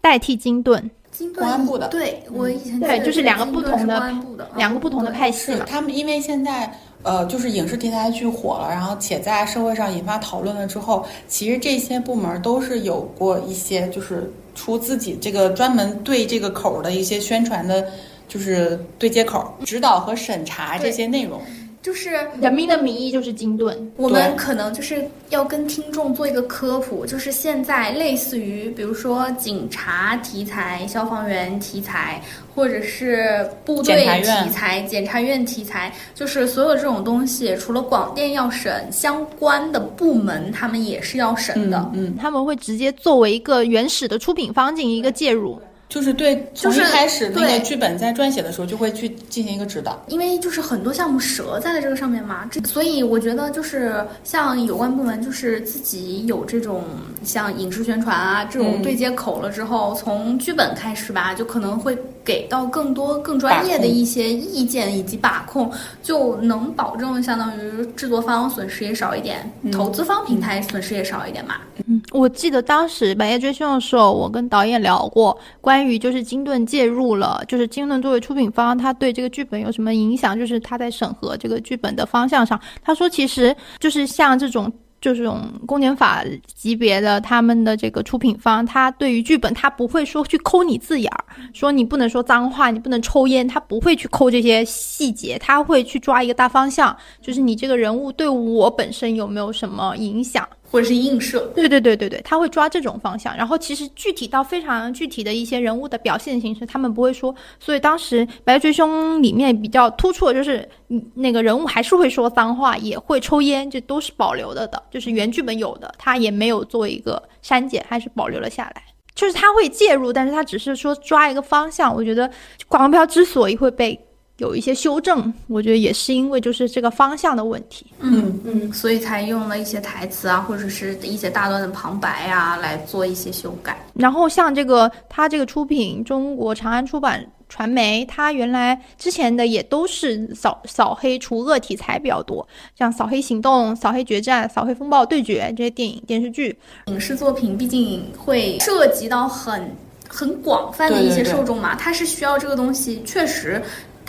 [0.00, 0.90] 代替金盾。
[1.34, 5.64] 公安部的，对我以前对，就是两个不同的两个不同的派系嘛。
[5.66, 6.72] 他们因为现在
[7.02, 17.90] 呃，就是影视题材剧火了，然后且在社会上引发讨论了之后，其实这些部门都是有过一些就是出自己这个专门对这个口的一些宣传的，
[18.28, 21.40] 就是对接口、指导和审查这些内容。
[21.82, 22.10] 就是
[22.40, 32.22] 《人民的名义》就是金盾，我们可能就是要跟听众做一个科普，就是现在类似于比如说警察题材、消防员题材，
[32.54, 41.90] 或者是部队题材、检察院题材，就是所有这种东西，除了广电要审，相关的部门他们也是要审的。
[41.94, 45.60] 嗯，他们会直接作为一个原始的出品方进行一个介入。
[45.92, 50.02] 就是对，从一就是开始那个对剧本在撰写的时候就会去进行一个指导。
[50.08, 56.82] 因为就是很多项目折在了这个上面嘛，这所以我觉得就是像有关部门就是自己有这种
[57.22, 65.70] 像影视宣传啊这种嗯对接口了之后，从剧本开始吧，就可能会给到更多更专业的一些意见以及把控，
[66.02, 71.56] 就能保证相当于制作方损失也少一点，嗯投资方平台损失也少一点嘛。
[71.86, 80.38] 嗯我记得当时《白夜追凶》的时候，我跟导演聊过关于就是金盾介入了，就是金盾作为出品方，他对这个剧本有什么影响？
[80.38, 84.72] 就是他在审核这个剧本的方向上，他说其实就是像这种。
[85.02, 100.48] 就这种公检法级别的他们的这个出品方，他对于剧本他不会说去抠你字眼儿，说你不能说脏话，你不能抽烟，他不会去抠这些细节，他会去抓一个大方向，就是你这个人物对我本身有没有什么影响。
[100.72, 107.34] 或者是映射，对对对对对，他会抓这种方向，然后其实具体到非常具体的一些人物的表现形式，他们不会说。
[107.60, 110.66] 所以当时《白追凶》里面比较突出的就是，
[111.12, 118.82] 那个人物还是会说脏话，也会抽烟，这都是保留了的，就是原剧本有的，他也没有做一个删减，还是保留了下来。
[119.14, 121.94] 就是他会介入，但是他只是说抓一个方向。
[121.94, 122.30] 我觉得
[122.66, 123.98] 广告之所以会被
[124.42, 127.86] 有一些修正，我觉得也是因为就是这个方向的问题。
[128.00, 133.78] 嗯嗯，所以才用了一些台词啊，或者是一些大段的旁白啊，来做一些修改。
[133.94, 142.44] 然后像这个，它这个出品中国长安出版传媒，它原来之前的也都是扫扫黑除恶题材比较多，
[142.76, 146.58] 像《扫黑行动》《扫黑决战》《扫黑风暴对决》这些电影电视剧。
[146.86, 149.70] 影视作品毕竟会涉及到很
[150.08, 153.62] 很广泛的一些对对对受众嘛，它是需要这个东西，确实，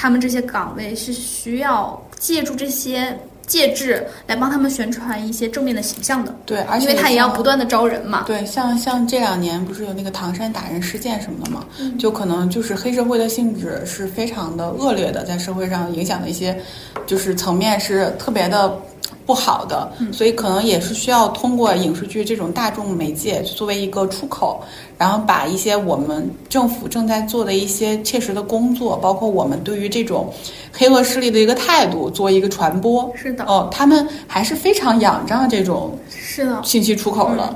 [0.04, 8.26] 他们这些岗位是需要借助这些介质来帮他们宣传一些正面的形象的，对，而且因为他也要不断的招人嘛。
[8.28, 16.54] 对，像像这两年不是有那个唐山打人事件什么的嘛，嗯就可能就是黑社会的性质是非常的恶劣的，在社会上影响的一些
[17.08, 18.78] 就是层面是特别的
[19.26, 24.61] 不好的，嗯所以可能也是需要通过影视剧这种大众媒介作为一个出口，
[24.97, 30.34] 然后把一些我们政府正在做的一些切实的工作，包括我们对于这种
[30.71, 33.11] 黑恶势力的一个态度做一个传播。
[33.15, 36.61] 是的，哦，他们还是非常仰仗这种是的。
[36.63, 37.53] 信息出口的。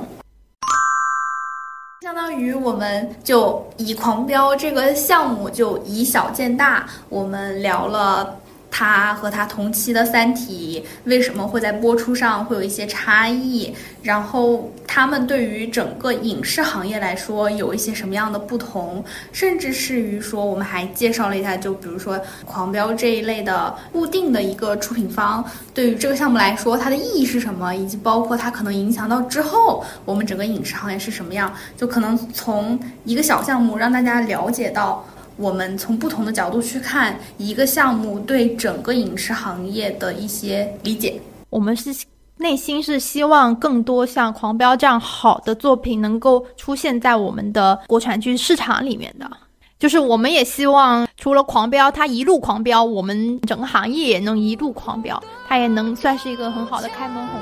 [2.00, 8.34] 相当于我们就以狂飙这个项目就以小见大，我们聊了
[8.70, 19.02] 它和它同期的《三体》为什么会在播出上会有一些差异，然后他们对于整个影视行业来说有一些什么样的不同，
[19.32, 25.44] 甚至是于说我们还介绍了一下，就比如说狂飙这一类的固定的一个出品方，
[25.74, 35.04] 对于这个项目来说它的意义是什么，以及包括它可能影响到之后我们整个影视行业是什么样，就可能从一个小项目让大家了解到。
[35.38, 41.18] 我们从不同的角度去看一个项目对整个影视行业的一些理解。
[41.48, 41.90] 我们是
[42.36, 49.30] 内心是希望更多像《狂飙》这样好的作品能够出现在我们的国产剧市场里面的。
[49.78, 57.40] 就是我们也希望，除了狂飙，它一路狂飙，我们整个行业也能一路狂飙，它也能算是一个很好的开门红。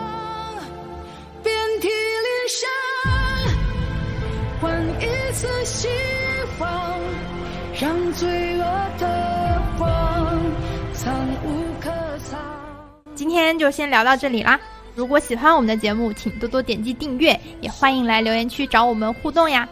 [1.43, 2.69] 遍体鳞伤，
[4.61, 4.71] 换
[5.01, 5.89] 一次希
[6.59, 6.96] 望，
[7.79, 8.65] 让罪恶
[8.99, 9.87] 的光
[10.95, 11.15] 藏
[11.45, 12.41] 无可藏。
[13.15, 14.59] 今天就先聊到这里啦。
[14.95, 19.69] 如果喜欢我们的节目，请多多点击订阅，也欢迎来留言区找我们互动呀。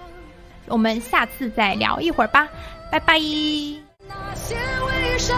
[0.67, 2.47] 我们下次再聊一会儿吧，
[2.93, 3.19] 拜拜。
[4.07, 4.55] 那些
[4.87, 5.35] 微伤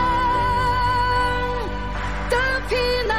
[2.28, 2.36] 的
[2.68, 2.74] 皮
[3.06, 3.15] 囊